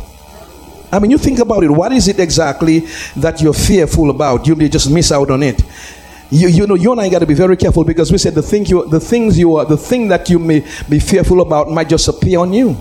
I 0.91 0.99
mean, 0.99 1.12
you 1.12 1.17
think 1.17 1.39
about 1.39 1.63
it. 1.63 1.69
What 1.69 1.91
is 1.93 2.08
it 2.08 2.19
exactly 2.19 2.80
that 3.15 3.41
you're 3.41 3.54
fearful 3.54 4.10
about? 4.10 4.45
You 4.45 4.56
may 4.56 4.67
just 4.67 4.91
miss 4.91 5.12
out 5.12 5.32
on 5.32 5.41
it. 5.43 5.62
You, 6.30 6.47
you 6.47 6.67
know, 6.67 6.75
you 6.75 6.91
and 6.91 7.01
I 7.01 7.10
got 7.10 7.19
to 7.19 7.25
be 7.25 7.34
very 7.34 7.58
careful 7.58 7.84
because 7.84 8.12
we 8.12 8.17
said 8.17 8.36
the 8.36 8.41
thing 8.41 8.65
you, 8.65 8.88
the 8.88 8.99
things 8.99 9.38
you 9.38 9.56
are, 9.56 9.65
the 9.65 9.77
thing 9.77 10.08
that 10.10 10.30
you 10.30 10.39
may 10.39 10.65
be 10.89 10.99
fearful 10.99 11.41
about 11.41 11.69
might 11.69 11.89
just 11.89 12.08
appear 12.08 12.39
on 12.39 12.54
you. 12.54 12.75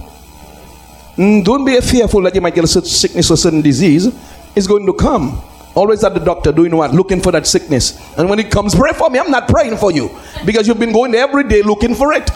Mm, 1.16 1.44
don't 1.44 1.64
be 1.64 1.80
fearful 1.80 2.22
that 2.22 2.34
you 2.34 2.40
might 2.40 2.54
get 2.54 2.64
a 2.64 2.68
certain 2.68 2.88
sickness 2.88 3.30
or 3.30 3.36
certain 3.36 3.60
disease. 3.60 4.06
It's 4.56 4.66
going 4.66 4.86
to 4.86 4.92
come. 4.92 5.42
Always 5.74 6.02
at 6.02 6.14
the 6.14 6.20
doctor 6.20 6.50
doing 6.52 6.76
what? 6.76 6.92
Looking 6.92 7.20
for 7.20 7.30
that 7.32 7.46
sickness. 7.46 7.98
And 8.16 8.28
when 8.28 8.38
it 8.38 8.50
comes, 8.50 8.74
pray 8.74 8.92
for 8.92 9.08
me. 9.10 9.18
I'm 9.18 9.30
not 9.30 9.48
praying 9.48 9.76
for 9.76 9.92
you 9.92 10.10
because 10.44 10.66
you've 10.66 10.80
been 10.80 10.92
going 10.92 11.14
every 11.14 11.44
day 11.44 11.62
looking 11.62 11.94
for 11.94 12.12
it. 12.12 12.28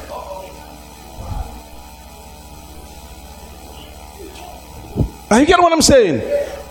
Are 5.35 5.40
you 5.40 5.47
get 5.47 5.59
what 5.59 5.73
I'm 5.73 5.83
saying? 5.83 6.20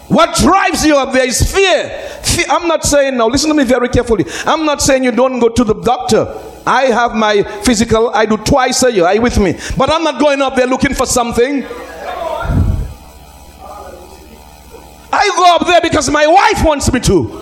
What 0.07 0.37
drives 0.37 0.85
you 0.85 0.95
up 0.95 1.11
there 1.11 1.27
is 1.27 1.41
fear. 1.53 1.89
fear. 2.23 2.45
I'm 2.49 2.65
not 2.65 2.85
saying 2.85 3.17
now, 3.17 3.27
listen 3.27 3.49
to 3.49 3.53
me 3.53 3.65
very 3.65 3.89
carefully. 3.89 4.23
I'm 4.45 4.63
not 4.63 4.81
saying 4.81 5.03
you 5.03 5.11
don't 5.11 5.37
go 5.39 5.49
to 5.49 5.65
the 5.65 5.73
doctor. 5.73 6.33
I 6.65 6.83
have 6.83 7.13
my 7.13 7.43
physical, 7.63 8.09
I 8.11 8.25
do 8.25 8.37
twice 8.37 8.81
a 8.83 8.91
year. 8.93 9.03
Are 9.03 9.13
you 9.15 9.21
with 9.21 9.37
me? 9.37 9.59
But 9.75 9.91
I'm 9.91 10.01
not 10.01 10.17
going 10.17 10.41
up 10.41 10.55
there 10.55 10.65
looking 10.65 10.93
for 10.93 11.05
something. 11.05 11.65
I 15.11 15.27
go 15.35 15.55
up 15.55 15.67
there 15.67 15.81
because 15.81 16.09
my 16.09 16.25
wife 16.25 16.63
wants 16.63 16.89
me 16.93 17.01
to. 17.01 17.41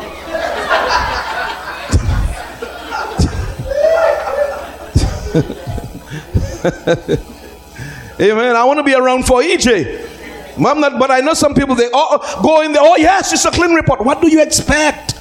Amen. 8.20 8.56
I 8.56 8.64
want 8.64 8.80
to 8.80 8.84
be 8.84 8.96
around 8.96 9.28
for 9.28 9.44
EJ. 9.44 10.11
I'm 10.58 10.80
not, 10.80 11.00
but 11.00 11.12
I 11.12 11.20
know 11.20 11.34
some 11.34 11.54
people 11.54 11.76
they 11.76 11.90
oh, 11.94 12.20
oh, 12.22 12.42
go 12.44 12.62
in 12.62 12.74
there. 12.74 12.82
Oh 12.84 12.98
yes, 12.98 13.32
it's 13.34 13.46
a 13.46 13.52
clean 13.52 13.74
report. 13.74 14.02
What 14.02 14.22
do 14.22 14.30
you 14.30 14.42
expect? 14.42 15.20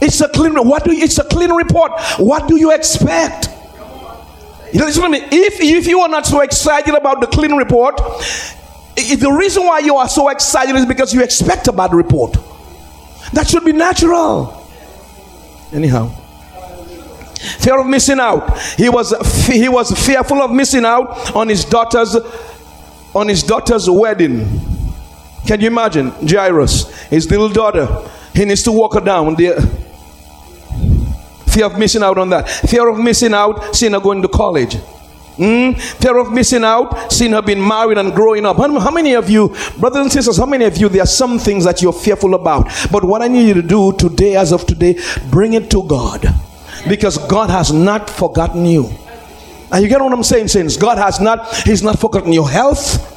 It's 0.00 0.20
a 0.20 0.28
clean. 0.28 0.54
What 0.54 0.84
do 0.84 0.92
you, 0.92 1.04
it's 1.04 1.18
a 1.18 1.24
clean 1.24 1.52
report? 1.52 1.92
What 2.18 2.48
do 2.48 2.56
you 2.56 2.72
expect? 2.72 3.48
You 4.72 4.84
listen 4.84 5.02
to 5.02 5.08
me. 5.08 5.18
If 5.30 5.60
if 5.60 5.86
you 5.86 6.00
are 6.00 6.08
not 6.08 6.26
so 6.26 6.40
excited 6.40 6.94
about 6.94 7.20
the 7.20 7.26
clean 7.26 7.52
report, 7.54 7.96
the 8.96 9.34
reason 9.38 9.64
why 9.64 9.80
you 9.80 9.96
are 9.96 10.08
so 10.08 10.28
excited 10.28 10.74
is 10.74 10.86
because 10.86 11.14
you 11.14 11.22
expect 11.22 11.68
a 11.68 11.72
bad 11.72 11.94
report. 11.94 12.36
That 13.32 13.48
should 13.48 13.64
be 13.64 13.72
natural. 13.72 14.66
Anyhow, 15.72 16.08
fear 17.60 17.80
of 17.80 17.86
missing 17.86 18.18
out. 18.18 18.58
He 18.76 18.88
was 18.88 19.14
he 19.46 19.68
was 19.68 19.92
fearful 20.06 20.42
of 20.42 20.50
missing 20.50 20.84
out 20.84 21.34
on 21.36 21.48
his 21.48 21.64
daughter's 21.64 22.16
on 23.14 23.28
his 23.28 23.42
daughter's 23.42 23.88
wedding. 23.88 24.46
Can 25.46 25.60
you 25.60 25.66
imagine? 25.66 26.10
Jairus, 26.26 26.90
his 27.04 27.30
little 27.30 27.48
daughter, 27.48 27.86
he 28.34 28.44
needs 28.44 28.62
to 28.62 28.72
walk 28.72 28.94
her 28.94 29.00
down 29.00 29.34
there. 29.34 29.60
Fear 31.48 31.66
of 31.66 31.78
missing 31.78 32.02
out 32.02 32.16
on 32.16 32.30
that. 32.30 32.48
Fear 32.48 32.88
of 32.88 32.98
missing 32.98 33.34
out, 33.34 33.76
seeing 33.76 33.92
her 33.92 34.00
going 34.00 34.22
to 34.22 34.28
college. 34.28 34.76
Mm? 35.36 35.78
Fear 35.78 36.18
of 36.18 36.32
missing 36.32 36.64
out, 36.64 37.12
seeing 37.12 37.32
her 37.32 37.42
being 37.42 37.66
married 37.66 37.98
and 37.98 38.14
growing 38.14 38.46
up. 38.46 38.56
How, 38.56 38.78
how, 38.78 38.90
many 38.90 39.14
of 39.14 39.28
you, 39.28 39.54
brothers 39.78 40.02
and 40.02 40.12
sisters, 40.12 40.36
how 40.38 40.46
many 40.46 40.64
of 40.64 40.76
you, 40.76 40.88
there 40.88 41.02
are 41.02 41.06
some 41.06 41.38
things 41.38 41.64
that 41.64 41.82
you're 41.82 41.92
fearful 41.92 42.34
about? 42.34 42.70
But 42.90 43.04
what 43.04 43.22
I 43.22 43.28
need 43.28 43.48
you 43.48 43.54
to 43.54 43.62
do 43.62 43.92
today, 43.92 44.36
as 44.36 44.52
of 44.52 44.66
today, 44.66 44.98
bring 45.30 45.54
it 45.54 45.70
to 45.72 45.82
God. 45.82 46.26
Because 46.88 47.18
God 47.28 47.50
has 47.50 47.72
not 47.72 48.08
forgotten 48.08 48.64
you. 48.64 48.90
And 49.72 49.82
you 49.82 49.88
get 49.88 50.00
what 50.02 50.12
I'm 50.12 50.22
saying, 50.22 50.48
saints? 50.48 50.76
God 50.76 50.98
has 50.98 51.18
not, 51.18 51.56
He's 51.64 51.82
not 51.82 51.98
forgotten 51.98 52.32
your 52.32 52.48
health. 52.48 53.08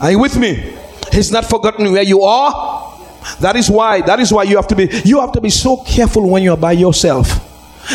Are 0.00 0.10
you 0.12 0.20
with 0.20 0.36
me? 0.38 0.76
He's 1.12 1.32
not 1.32 1.44
forgotten 1.44 1.90
where 1.92 2.02
you 2.02 2.22
are. 2.22 2.96
That 3.40 3.56
is 3.56 3.68
why, 3.68 4.00
that 4.02 4.20
is 4.20 4.32
why 4.32 4.44
you 4.44 4.56
have 4.56 4.68
to 4.68 4.76
be, 4.76 4.88
you 5.04 5.20
have 5.20 5.32
to 5.32 5.40
be 5.40 5.50
so 5.50 5.78
careful 5.78 6.28
when 6.28 6.42
you're 6.42 6.56
by 6.56 6.72
yourself. 6.72 7.40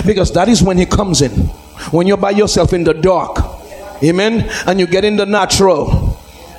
Because 0.06 0.32
that 0.34 0.50
is 0.50 0.62
when 0.62 0.78
He 0.78 0.86
comes 0.86 1.22
in. 1.22 1.32
When 1.92 2.06
you're 2.06 2.18
by 2.18 2.32
yourself 2.32 2.74
in 2.74 2.84
the 2.84 2.94
dark. 2.94 3.38
Amen. 4.04 4.50
And 4.66 4.80
you 4.80 4.88
get 4.88 5.06
in 5.06 5.16
the 5.16 5.26
natural. 5.26 6.09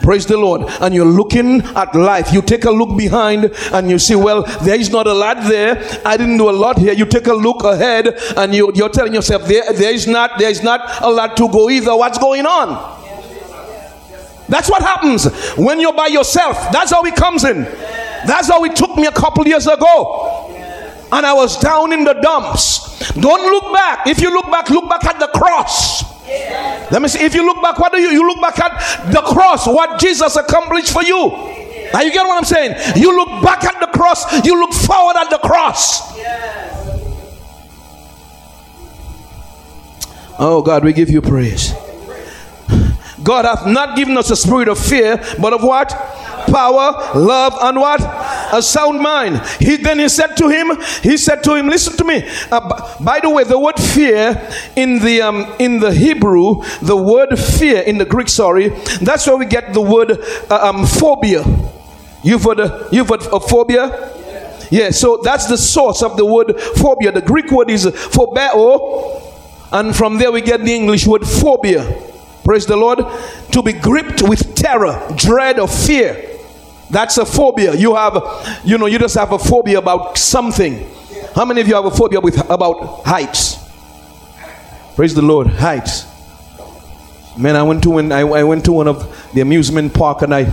Praise 0.02 0.26
the 0.26 0.36
Lord. 0.36 0.62
And 0.80 0.94
you're 0.94 1.04
looking 1.04 1.62
at 1.62 1.94
life. 1.94 2.32
You 2.32 2.42
take 2.42 2.64
a 2.64 2.70
look 2.70 2.96
behind 2.96 3.52
and 3.72 3.90
you 3.90 3.98
see, 3.98 4.14
well, 4.14 4.42
there 4.62 4.78
is 4.78 4.90
not 4.90 5.06
a 5.06 5.12
lot 5.12 5.48
there. 5.48 5.82
I 6.04 6.16
didn't 6.16 6.38
do 6.38 6.48
a 6.48 6.52
lot 6.52 6.78
here. 6.78 6.92
You 6.92 7.04
take 7.04 7.26
a 7.26 7.34
look 7.34 7.64
ahead 7.64 8.08
and 8.36 8.54
you, 8.54 8.72
you're 8.74 8.88
telling 8.88 9.14
yourself, 9.14 9.46
there, 9.46 9.72
there 9.72 9.92
is 9.92 10.06
not 10.06 10.38
there 10.38 10.50
is 10.50 10.62
not 10.62 11.02
a 11.02 11.10
lot 11.10 11.36
to 11.36 11.48
go 11.48 11.68
either. 11.70 11.94
What's 11.96 12.18
going 12.18 12.46
on? 12.46 12.98
That's 14.48 14.68
what 14.68 14.82
happens 14.82 15.26
when 15.56 15.80
you're 15.80 15.94
by 15.94 16.08
yourself. 16.08 16.56
That's 16.72 16.90
how 16.90 17.04
it 17.04 17.14
comes 17.14 17.44
in. 17.44 17.62
That's 18.26 18.48
how 18.48 18.64
it 18.64 18.74
took 18.74 18.96
me 18.96 19.06
a 19.06 19.12
couple 19.12 19.46
years 19.46 19.66
ago. 19.66 20.48
And 21.12 21.24
I 21.26 21.32
was 21.32 21.58
down 21.58 21.92
in 21.92 22.04
the 22.04 22.14
dumps. 22.14 23.12
Don't 23.12 23.50
look 23.50 23.72
back. 23.72 24.06
If 24.06 24.20
you 24.20 24.32
look 24.32 24.50
back, 24.50 24.70
look 24.70 24.88
back 24.88 25.04
at 25.04 25.20
the 25.20 25.28
cross. 25.28 26.09
Let 26.90 27.02
me 27.02 27.08
see. 27.08 27.24
If 27.24 27.34
you 27.34 27.44
look 27.46 27.62
back, 27.62 27.78
what 27.78 27.92
do 27.92 28.00
you? 28.00 28.10
You 28.10 28.26
look 28.26 28.40
back 28.40 28.58
at 28.58 29.12
the 29.12 29.22
cross, 29.22 29.66
what 29.66 30.00
Jesus 30.00 30.36
accomplished 30.36 30.92
for 30.92 31.02
you. 31.02 31.28
Now 31.92 32.02
you 32.02 32.12
get 32.12 32.24
what 32.24 32.38
I'm 32.38 32.44
saying? 32.44 32.76
You 32.96 33.16
look 33.16 33.42
back 33.42 33.64
at 33.64 33.80
the 33.80 33.86
cross, 33.86 34.44
you 34.44 34.58
look 34.58 34.72
forward 34.72 35.16
at 35.16 35.30
the 35.30 35.38
cross. 35.38 36.10
Oh 40.38 40.62
God, 40.64 40.84
we 40.84 40.92
give 40.92 41.10
you 41.10 41.20
praise. 41.20 41.74
God 43.22 43.44
hath 43.44 43.66
not 43.66 43.96
given 43.96 44.16
us 44.16 44.30
a 44.30 44.36
spirit 44.36 44.68
of 44.68 44.78
fear, 44.78 45.22
but 45.38 45.52
of 45.52 45.62
what? 45.62 45.90
Power, 46.50 47.18
love, 47.18 47.56
and 47.60 47.78
what? 47.78 48.00
A 48.52 48.60
sound 48.60 49.00
mind. 49.00 49.40
He 49.58 49.76
then 49.76 49.98
he 49.98 50.08
said 50.08 50.36
to 50.36 50.48
him, 50.48 50.76
he 51.02 51.16
said 51.16 51.42
to 51.44 51.54
him, 51.54 51.68
listen 51.68 51.96
to 51.96 52.04
me. 52.04 52.28
Uh, 52.50 52.96
by 53.00 53.20
the 53.20 53.30
way, 53.30 53.44
the 53.44 53.58
word 53.58 53.78
fear 53.78 54.50
in 54.76 54.98
the 54.98 55.22
um, 55.22 55.54
in 55.58 55.80
the 55.80 55.92
Hebrew, 55.92 56.62
the 56.82 56.96
word 56.96 57.38
fear 57.38 57.80
in 57.82 57.98
the 57.98 58.04
Greek, 58.04 58.28
sorry, 58.28 58.68
that's 59.00 59.26
where 59.26 59.36
we 59.36 59.46
get 59.46 59.72
the 59.72 59.80
word 59.80 60.18
uh, 60.50 60.68
um, 60.68 60.86
phobia. 60.86 61.44
You've 62.22 62.42
heard, 62.42 62.60
uh, 62.60 62.88
you've 62.92 63.08
heard 63.08 63.22
of 63.28 63.48
phobia? 63.48 64.16
Yeah, 64.70 64.90
so 64.90 65.20
that's 65.22 65.46
the 65.46 65.56
source 65.56 66.02
of 66.02 66.16
the 66.16 66.24
word 66.24 66.60
phobia. 66.60 67.12
The 67.12 67.22
Greek 67.22 67.50
word 67.50 67.70
is 67.70 67.86
phobeo, 67.86 69.22
and 69.72 69.96
from 69.96 70.18
there 70.18 70.30
we 70.30 70.40
get 70.42 70.60
the 70.60 70.74
English 70.74 71.06
word 71.06 71.26
phobia. 71.26 71.84
Praise 72.44 72.66
the 72.66 72.76
Lord. 72.76 72.98
To 73.52 73.62
be 73.62 73.72
gripped 73.72 74.22
with 74.22 74.54
terror, 74.54 75.00
dread, 75.16 75.58
or 75.58 75.68
fear. 75.68 76.29
That's 76.90 77.18
a 77.18 77.24
phobia. 77.24 77.74
You 77.74 77.94
have, 77.94 78.60
you 78.64 78.76
know, 78.76 78.86
you 78.86 78.98
just 78.98 79.14
have 79.14 79.32
a 79.32 79.38
phobia 79.38 79.78
about 79.78 80.18
something. 80.18 80.90
How 81.34 81.44
many 81.44 81.60
of 81.60 81.68
you 81.68 81.74
have 81.74 81.84
a 81.84 81.90
phobia 81.90 82.20
with 82.20 82.38
about 82.50 83.04
heights? 83.06 83.58
Praise 84.96 85.14
the 85.14 85.22
Lord. 85.22 85.46
Heights. 85.46 86.06
Man, 87.38 87.54
I 87.54 87.62
went 87.62 87.82
to 87.84 87.90
when 87.90 88.10
I, 88.10 88.20
I 88.20 88.42
went 88.42 88.64
to 88.64 88.72
one 88.72 88.88
of 88.88 89.30
the 89.32 89.40
amusement 89.40 89.94
park 89.94 90.22
and 90.22 90.34
I 90.34 90.52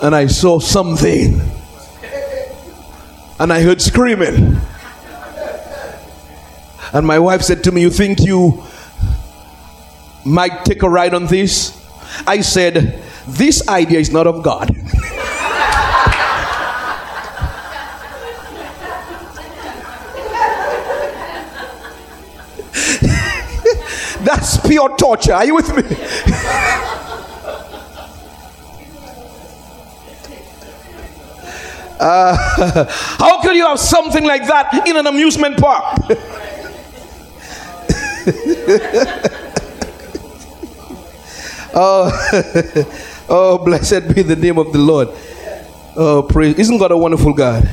and 0.00 0.14
I 0.14 0.26
saw 0.26 0.58
something. 0.60 1.40
And 3.38 3.52
I 3.52 3.60
heard 3.62 3.82
screaming. 3.82 4.58
And 6.92 7.06
my 7.06 7.18
wife 7.18 7.42
said 7.42 7.64
to 7.64 7.72
me, 7.72 7.82
You 7.82 7.90
think 7.90 8.20
you 8.20 8.62
might 10.24 10.64
take 10.64 10.82
a 10.82 10.88
ride 10.88 11.14
on 11.14 11.26
this. 11.26 11.72
I 12.26 12.40
said, 12.40 13.02
This 13.26 13.66
idea 13.68 13.98
is 13.98 14.12
not 14.12 14.26
of 14.26 14.42
God. 14.42 14.68
That's 24.24 24.56
pure 24.66 24.96
torture. 24.96 25.34
Are 25.34 25.44
you 25.44 25.54
with 25.54 25.74
me? 25.76 25.82
Uh, 31.98 32.36
how 33.18 33.40
could 33.40 33.56
you 33.56 33.64
have 33.64 33.78
something 33.78 34.24
like 34.24 34.46
that 34.46 34.86
in 34.86 34.98
an 34.98 35.06
amusement 35.06 35.56
park? 35.58 35.96
Oh, 41.76 43.26
oh, 43.28 43.58
blessed 43.64 44.14
be 44.14 44.22
the 44.22 44.36
name 44.36 44.58
of 44.58 44.72
the 44.72 44.78
Lord. 44.78 45.08
Oh, 45.96 46.22
praise. 46.28 46.58
Isn't 46.58 46.78
God 46.78 46.90
a 46.90 46.96
wonderful 46.96 47.32
God? 47.32 47.68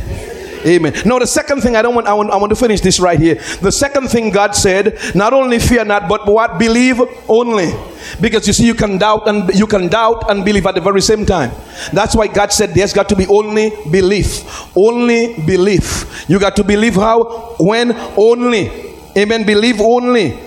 Amen. 0.66 0.94
No, 1.06 1.20
the 1.20 1.28
second 1.28 1.62
thing 1.62 1.76
I 1.76 1.82
don't 1.82 1.94
want 1.94 2.08
I, 2.08 2.14
want, 2.14 2.32
I 2.32 2.38
want 2.38 2.50
to 2.52 2.56
finish 2.56 2.80
this 2.80 3.00
right 3.00 3.20
here. 3.20 3.36
The 3.60 3.72
second 3.72 4.08
thing 4.08 4.32
God 4.32 4.56
said, 4.56 4.98
not 5.14 5.34
only 5.34 5.60
fear 5.60 5.84
not, 5.84 6.08
but 6.08 6.26
what? 6.26 6.58
Believe 6.58 7.02
only. 7.28 7.74
Because 8.22 8.48
you 8.48 8.54
see, 8.54 8.66
you 8.66 8.74
can 8.74 8.98
doubt 8.98 9.28
and 9.28 9.54
you 9.54 9.68
can 9.68 9.90
doubt 9.90 10.30
and 10.30 10.46
believe 10.46 10.66
at 10.66 10.76
the 10.76 10.82
very 10.82 11.02
same 11.02 11.26
time. 11.26 11.52
That's 11.92 12.16
why 12.16 12.28
God 12.28 12.54
said 12.54 12.70
there's 12.74 12.94
got 12.94 13.10
to 13.10 13.16
be 13.16 13.28
only 13.28 13.72
belief. 13.92 14.46
Only 14.76 15.36
belief. 15.46 16.26
You 16.30 16.40
got 16.40 16.56
to 16.56 16.64
believe 16.64 16.96
how? 16.96 17.56
When? 17.60 17.92
Only. 18.16 18.96
Amen. 19.18 19.46
Believe 19.46 19.82
only. 19.82 20.40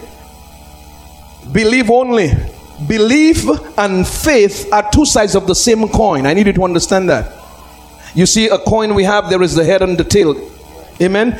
Believe 1.53 1.90
only. 1.90 2.33
Belief 2.87 3.47
and 3.79 4.07
faith 4.07 4.71
are 4.73 4.89
two 4.93 5.07
sides 5.07 5.35
of 5.35 5.47
the 5.47 5.55
same 5.55 5.89
coin. 5.89 6.27
I 6.27 6.35
need 6.35 6.47
you 6.47 6.53
to 6.53 6.65
understand 6.65 7.09
that. 7.09 7.33
You 8.15 8.27
see, 8.27 8.49
a 8.49 8.59
coin 8.59 8.95
we 8.95 9.05
have, 9.05 9.31
there 9.31 9.43
is 9.43 9.55
the 9.55 9.65
head 9.65 9.83
and 9.83 9.97
the 9.97 10.05
tail. 10.05 10.35
Amen. 11.01 11.39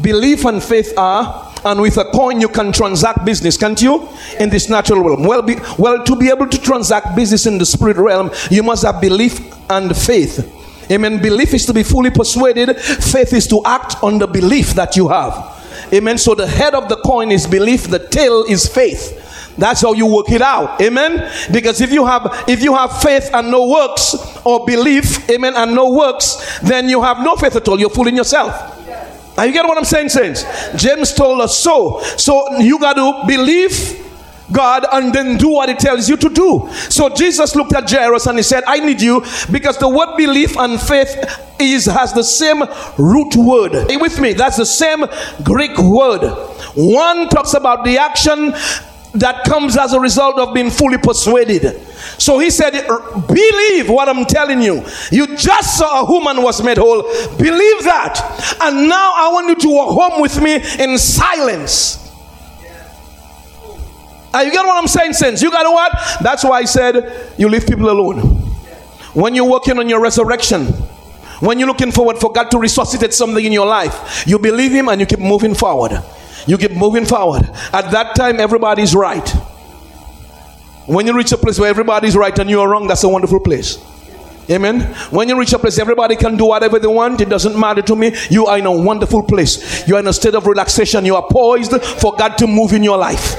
Belief 0.00 0.44
and 0.44 0.62
faith 0.62 0.92
are, 0.96 1.52
and 1.64 1.80
with 1.80 1.96
a 1.96 2.04
coin 2.04 2.40
you 2.40 2.48
can 2.48 2.72
transact 2.72 3.24
business, 3.24 3.56
can't 3.56 3.80
you? 3.80 4.08
In 4.38 4.50
this 4.50 4.68
natural 4.68 5.02
realm. 5.02 5.24
Well, 5.24 5.42
be, 5.42 5.56
well, 5.78 6.04
to 6.04 6.16
be 6.16 6.28
able 6.28 6.48
to 6.48 6.60
transact 6.60 7.16
business 7.16 7.46
in 7.46 7.58
the 7.58 7.66
spirit 7.66 7.96
realm, 7.96 8.30
you 8.50 8.62
must 8.62 8.84
have 8.84 9.00
belief 9.00 9.40
and 9.70 9.94
faith. 9.96 10.56
Amen. 10.90 11.20
Belief 11.22 11.54
is 11.54 11.66
to 11.66 11.74
be 11.74 11.82
fully 11.82 12.10
persuaded. 12.10 12.76
Faith 12.76 13.32
is 13.32 13.46
to 13.46 13.62
act 13.64 14.02
on 14.02 14.18
the 14.18 14.26
belief 14.26 14.74
that 14.74 14.96
you 14.96 15.08
have. 15.08 15.56
Amen. 15.92 16.18
So 16.18 16.34
the 16.34 16.46
head 16.46 16.74
of 16.74 16.88
the 16.88 16.96
coin 16.96 17.30
is 17.30 17.46
belief. 17.46 17.88
The 17.88 17.98
tail 17.98 18.44
is 18.44 18.66
faith. 18.66 19.16
That's 19.60 19.82
how 19.82 19.92
you 19.92 20.06
work 20.06 20.30
it 20.30 20.40
out. 20.40 20.80
Amen. 20.80 21.30
Because 21.52 21.80
if 21.82 21.92
you 21.92 22.06
have 22.06 22.44
if 22.48 22.62
you 22.62 22.74
have 22.74 23.02
faith 23.02 23.30
and 23.34 23.50
no 23.50 23.68
works 23.68 24.16
or 24.44 24.64
belief, 24.64 25.28
amen, 25.28 25.54
and 25.54 25.74
no 25.74 25.92
works, 25.92 26.58
then 26.60 26.88
you 26.88 27.02
have 27.02 27.18
no 27.18 27.36
faith 27.36 27.54
at 27.56 27.68
all. 27.68 27.78
You're 27.78 27.90
fooling 27.90 28.16
yourself. 28.16 28.78
Are 29.38 29.46
you 29.46 29.52
get 29.52 29.66
what 29.66 29.78
I'm 29.78 29.84
saying, 29.84 30.08
saints? 30.08 30.44
James 30.76 31.14
told 31.14 31.40
us 31.40 31.58
so. 31.58 32.00
So 32.16 32.58
you 32.58 32.78
got 32.78 32.94
to 32.94 33.26
believe 33.26 34.06
God 34.52 34.84
and 34.92 35.14
then 35.14 35.36
do 35.36 35.50
what 35.50 35.68
He 35.68 35.74
tells 35.74 36.08
you 36.08 36.16
to 36.16 36.28
do. 36.28 36.68
So 36.88 37.08
Jesus 37.08 37.54
looked 37.54 37.74
at 37.74 37.88
Jairus 37.88 38.26
and 38.26 38.38
he 38.38 38.42
said, 38.42 38.64
I 38.66 38.80
need 38.80 39.00
you 39.00 39.24
because 39.50 39.78
the 39.78 39.88
word 39.88 40.16
belief 40.16 40.56
and 40.56 40.80
faith 40.80 41.16
is 41.58 41.86
has 41.86 42.12
the 42.12 42.24
same 42.24 42.62
root 42.98 43.36
word. 43.36 43.72
With 44.00 44.20
me? 44.20 44.32
That's 44.32 44.56
the 44.56 44.66
same 44.66 45.04
Greek 45.42 45.76
word. 45.78 46.22
One 46.74 47.28
talks 47.28 47.54
about 47.54 47.84
the 47.84 47.98
action 47.98 48.54
that 49.14 49.44
comes 49.44 49.76
as 49.76 49.92
a 49.92 50.00
result 50.00 50.38
of 50.38 50.54
being 50.54 50.70
fully 50.70 50.98
persuaded. 50.98 51.80
So 52.18 52.38
he 52.38 52.50
said, 52.50 52.72
Believe 53.26 53.88
what 53.88 54.08
I'm 54.08 54.24
telling 54.24 54.62
you. 54.62 54.84
You 55.10 55.36
just 55.36 55.78
saw 55.78 56.06
a 56.06 56.10
woman 56.10 56.42
was 56.42 56.62
made 56.62 56.78
whole. 56.78 57.02
Believe 57.36 57.84
that. 57.84 58.58
And 58.62 58.88
now 58.88 59.12
I 59.16 59.30
want 59.32 59.48
you 59.48 59.56
to 59.56 59.68
walk 59.68 59.98
home 59.98 60.20
with 60.20 60.40
me 60.40 60.56
in 60.82 60.96
silence. 60.98 61.96
Are 64.32 64.44
you 64.44 64.52
get 64.52 64.64
what 64.64 64.80
I'm 64.80 64.88
saying, 64.88 65.14
Sense? 65.14 65.42
You 65.42 65.50
got 65.50 65.70
what? 65.70 65.92
That's 66.22 66.44
why 66.44 66.60
I 66.60 66.64
said 66.64 67.34
you 67.36 67.48
leave 67.48 67.66
people 67.66 67.90
alone. 67.90 68.20
When 69.12 69.34
you're 69.34 69.50
working 69.50 69.78
on 69.80 69.88
your 69.88 70.00
resurrection, 70.00 70.66
when 71.40 71.58
you're 71.58 71.66
looking 71.66 71.90
forward 71.90 72.18
for 72.18 72.30
God 72.30 72.48
to 72.52 72.58
resuscitate 72.58 73.12
something 73.12 73.44
in 73.44 73.50
your 73.50 73.66
life, 73.66 74.24
you 74.26 74.38
believe 74.38 74.70
Him 74.70 74.88
and 74.88 75.00
you 75.00 75.06
keep 75.06 75.18
moving 75.18 75.54
forward. 75.54 76.00
You 76.46 76.58
keep 76.58 76.72
moving 76.72 77.06
forward. 77.06 77.42
At 77.72 77.90
that 77.90 78.14
time, 78.14 78.40
everybody's 78.40 78.94
right. 78.94 79.28
When 80.86 81.06
you 81.06 81.16
reach 81.16 81.32
a 81.32 81.38
place 81.38 81.58
where 81.58 81.70
everybody's 81.70 82.16
right 82.16 82.36
and 82.38 82.50
you 82.50 82.60
are 82.60 82.68
wrong, 82.68 82.86
that's 82.86 83.04
a 83.04 83.08
wonderful 83.08 83.40
place. 83.40 83.78
Amen. 84.50 84.80
When 85.10 85.28
you 85.28 85.38
reach 85.38 85.52
a 85.52 85.58
place, 85.58 85.78
everybody 85.78 86.16
can 86.16 86.36
do 86.36 86.46
whatever 86.46 86.80
they 86.80 86.88
want. 86.88 87.20
It 87.20 87.28
doesn't 87.28 87.58
matter 87.58 87.82
to 87.82 87.94
me. 87.94 88.16
You 88.30 88.46
are 88.46 88.58
in 88.58 88.66
a 88.66 88.72
wonderful 88.72 89.22
place. 89.22 89.86
You 89.86 89.94
are 89.94 90.00
in 90.00 90.08
a 90.08 90.12
state 90.12 90.34
of 90.34 90.46
relaxation. 90.46 91.06
You 91.06 91.14
are 91.14 91.26
poised 91.30 91.80
for 91.80 92.14
God 92.16 92.36
to 92.38 92.48
move 92.48 92.72
in 92.72 92.82
your 92.82 92.98
life. 92.98 93.36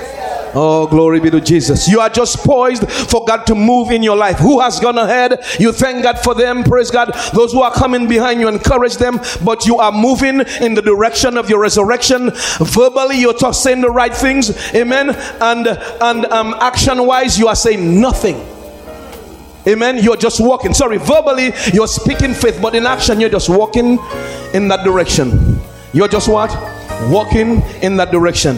Oh, 0.54 0.86
glory 0.88 1.20
be 1.20 1.30
to 1.30 1.40
Jesus. 1.40 1.88
You 1.88 2.02
are 2.02 2.10
just 2.10 2.40
poised 2.40 2.90
for 2.92 3.24
God 3.26 3.46
to 3.48 3.56
move 3.56 3.92
in 3.92 4.04
your 4.04 4.18
life. 4.18 4.38
Who 4.38 4.60
has 4.60 4.80
gone 4.80 4.98
ahead? 4.98 5.40
You 5.60 5.72
thank 5.72 6.04
God 6.04 6.20
for 6.20 6.36
them. 6.36 6.64
Praise 6.64 6.92
God. 6.92 7.12
Those 7.34 7.54
who 7.54 7.62
are 7.62 7.72
coming 7.72 8.08
behind 8.08 8.42
you, 8.42 8.48
encourage 8.48 8.98
them. 8.98 9.20
But 9.44 9.66
you 9.66 9.78
are 9.78 9.92
moving 9.92 10.42
in 10.62 10.74
the 10.74 10.82
direction 10.82 11.38
of 11.38 11.50
your 11.50 11.60
resurrection. 11.60 12.32
Verbally, 12.60 13.20
you're 13.20 13.38
saying 13.54 13.82
the 13.82 13.90
right 13.90 14.14
things. 14.14 14.52
Amen. 14.76 15.12
And 15.42 15.68
and 15.68 16.26
um, 16.26 16.54
action 16.60 17.06
wise, 17.06 17.40
you 17.40 17.48
are 17.48 17.56
saying 17.56 18.02
nothing. 18.02 18.46
Amen. 19.68 20.00
You're 20.00 20.18
just 20.18 20.42
walking. 20.42 20.74
Sorry, 20.74 20.98
verbally, 20.98 21.54
you're 21.72 21.88
speaking 21.88 22.34
faith, 22.34 22.60
but 22.62 22.76
in 22.76 22.86
action, 22.86 23.20
you're 23.20 23.30
just 23.30 23.48
walking 23.48 24.00
in 24.54 24.68
that 24.70 24.84
direction. 24.84 25.60
You're 25.94 26.08
just 26.08 26.28
what? 26.28 26.50
Walking 27.10 27.62
in 27.82 27.96
that 27.98 28.12
direction. 28.12 28.58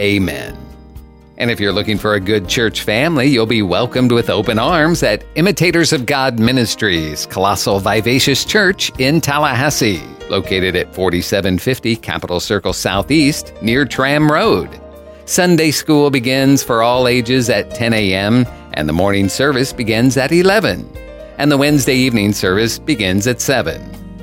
Amen. 0.00 0.56
And 1.36 1.50
if 1.50 1.60
you're 1.60 1.72
looking 1.72 1.96
for 1.98 2.14
a 2.14 2.20
good 2.20 2.48
church 2.48 2.82
family, 2.82 3.26
you'll 3.26 3.46
be 3.46 3.62
welcomed 3.62 4.12
with 4.12 4.28
open 4.28 4.58
arms 4.58 5.02
at 5.02 5.24
Imitators 5.36 5.92
of 5.92 6.04
God 6.06 6.38
Ministries, 6.38 7.26
Colossal 7.26 7.80
Vivacious 7.80 8.44
Church 8.44 8.90
in 8.98 9.20
Tallahassee, 9.20 10.02
located 10.28 10.76
at 10.76 10.94
4750 10.94 11.96
Capitol 11.96 12.40
Circle 12.40 12.72
Southeast 12.72 13.54
near 13.62 13.84
Tram 13.84 14.30
Road. 14.30 14.68
Sunday 15.26 15.70
school 15.70 16.10
begins 16.10 16.62
for 16.62 16.82
all 16.82 17.06
ages 17.06 17.48
at 17.48 17.74
10 17.74 17.92
a.m., 17.92 18.46
and 18.74 18.88
the 18.88 18.92
morning 18.92 19.28
service 19.28 19.72
begins 19.72 20.16
at 20.16 20.32
11. 20.32 20.88
And 21.38 21.50
the 21.50 21.58
Wednesday 21.58 21.94
evening 21.94 22.32
service 22.32 22.78
begins 22.78 23.26
at 23.26 23.40
7. 23.40 23.80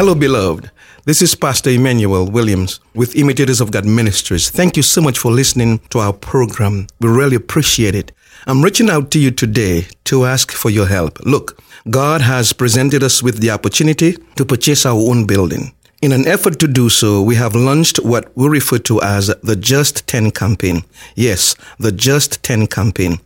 Hello, 0.00 0.14
beloved. 0.14 0.70
This 1.04 1.20
is 1.20 1.34
Pastor 1.34 1.68
Emmanuel 1.68 2.24
Williams 2.24 2.80
with 2.94 3.16
Imitators 3.16 3.60
of 3.60 3.70
God 3.70 3.84
Ministries. 3.84 4.48
Thank 4.48 4.78
you 4.78 4.82
so 4.82 5.02
much 5.02 5.18
for 5.18 5.30
listening 5.30 5.78
to 5.90 5.98
our 5.98 6.14
program. 6.14 6.86
We 7.00 7.10
really 7.10 7.36
appreciate 7.36 7.94
it. 7.94 8.10
I'm 8.46 8.62
reaching 8.62 8.88
out 8.88 9.10
to 9.10 9.18
you 9.18 9.30
today 9.30 9.88
to 10.04 10.24
ask 10.24 10.52
for 10.52 10.70
your 10.70 10.86
help. 10.86 11.20
Look, 11.26 11.62
God 11.90 12.22
has 12.22 12.54
presented 12.54 13.02
us 13.02 13.22
with 13.22 13.40
the 13.40 13.50
opportunity 13.50 14.16
to 14.36 14.46
purchase 14.46 14.86
our 14.86 14.98
own 14.98 15.26
building. 15.26 15.74
In 16.00 16.12
an 16.12 16.26
effort 16.26 16.58
to 16.60 16.66
do 16.66 16.88
so, 16.88 17.20
we 17.20 17.34
have 17.34 17.54
launched 17.54 17.98
what 17.98 18.34
we 18.34 18.48
refer 18.48 18.78
to 18.78 19.02
as 19.02 19.26
the 19.42 19.54
Just 19.54 20.06
10 20.06 20.30
campaign. 20.30 20.82
Yes, 21.14 21.56
the 21.78 21.92
Just 21.92 22.42
10 22.42 22.68
campaign. 22.68 23.18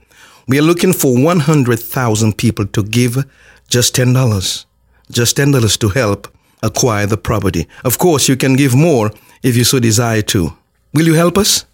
We 0.49 0.59
are 0.59 0.63
looking 0.63 0.93
for 0.93 1.17
100,000 1.17 2.37
people 2.37 2.67
to 2.67 2.83
give 2.83 3.25
just 3.69 3.95
$10. 3.95 4.65
Just 5.13 5.37
$10 5.37 5.79
to 5.79 5.89
help 5.91 6.34
acquire 6.65 7.07
the 7.07 7.17
property. 7.17 7.69
Of 7.85 7.99
course, 7.99 8.29
you 8.29 8.37
can 8.37 8.57
give 8.57 8.75
more 8.75 9.13
if 9.43 9.57
you 9.57 9.65
so 9.65 9.79
desire 9.79 10.23
to. 10.23 10.53
Will 10.93 11.07
you 11.07 11.15
help 11.15 11.39
us? 11.39 11.65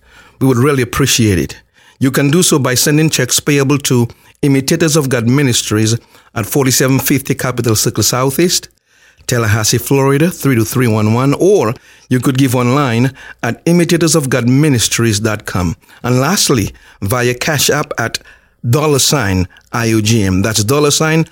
We 0.40 0.46
would 0.46 0.58
really 0.58 0.82
appreciate 0.82 1.38
it. 1.38 1.60
You 1.98 2.10
can 2.10 2.30
do 2.30 2.42
so 2.42 2.58
by 2.58 2.74
sending 2.74 3.08
checks 3.10 3.40
payable 3.40 3.78
to 3.78 4.08
Imitators 4.42 4.96
of 4.96 5.08
God 5.10 5.28
Ministries 5.28 5.92
at 6.34 6.46
4750 6.46 7.34
Capital 7.34 7.76
Circle 7.76 8.02
Southeast, 8.02 8.70
Tallahassee, 9.26 9.76
Florida 9.78 10.30
32311, 10.30 11.34
or 11.38 11.74
you 12.08 12.20
could 12.20 12.38
give 12.38 12.54
online 12.54 13.14
at 13.42 13.62
imitatorofgodministries.com. 13.66 15.76
And 16.02 16.20
lastly, 16.20 16.72
via 17.02 17.34
Cash 17.34 17.68
App 17.68 17.92
at 17.98 18.18
dollar 18.68 18.98
sign 18.98 19.46
IOGM. 19.72 20.42
That's 20.42 20.64
dollar 20.64 20.90
sign 20.90 21.26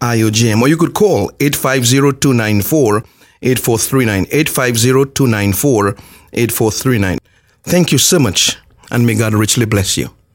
IOGM. 0.00 0.60
Or 0.60 0.68
you 0.68 0.76
could 0.76 0.94
call 0.94 1.30
850-294 1.38 3.04
8439. 3.42 4.26
850-294 4.26 5.98
8439. 6.32 7.18
Thank 7.62 7.92
you 7.92 7.98
so 7.98 8.18
much, 8.18 8.56
and 8.90 9.06
may 9.06 9.14
God 9.14 9.34
richly 9.34 9.66
bless 9.66 9.96
you. 9.96 10.10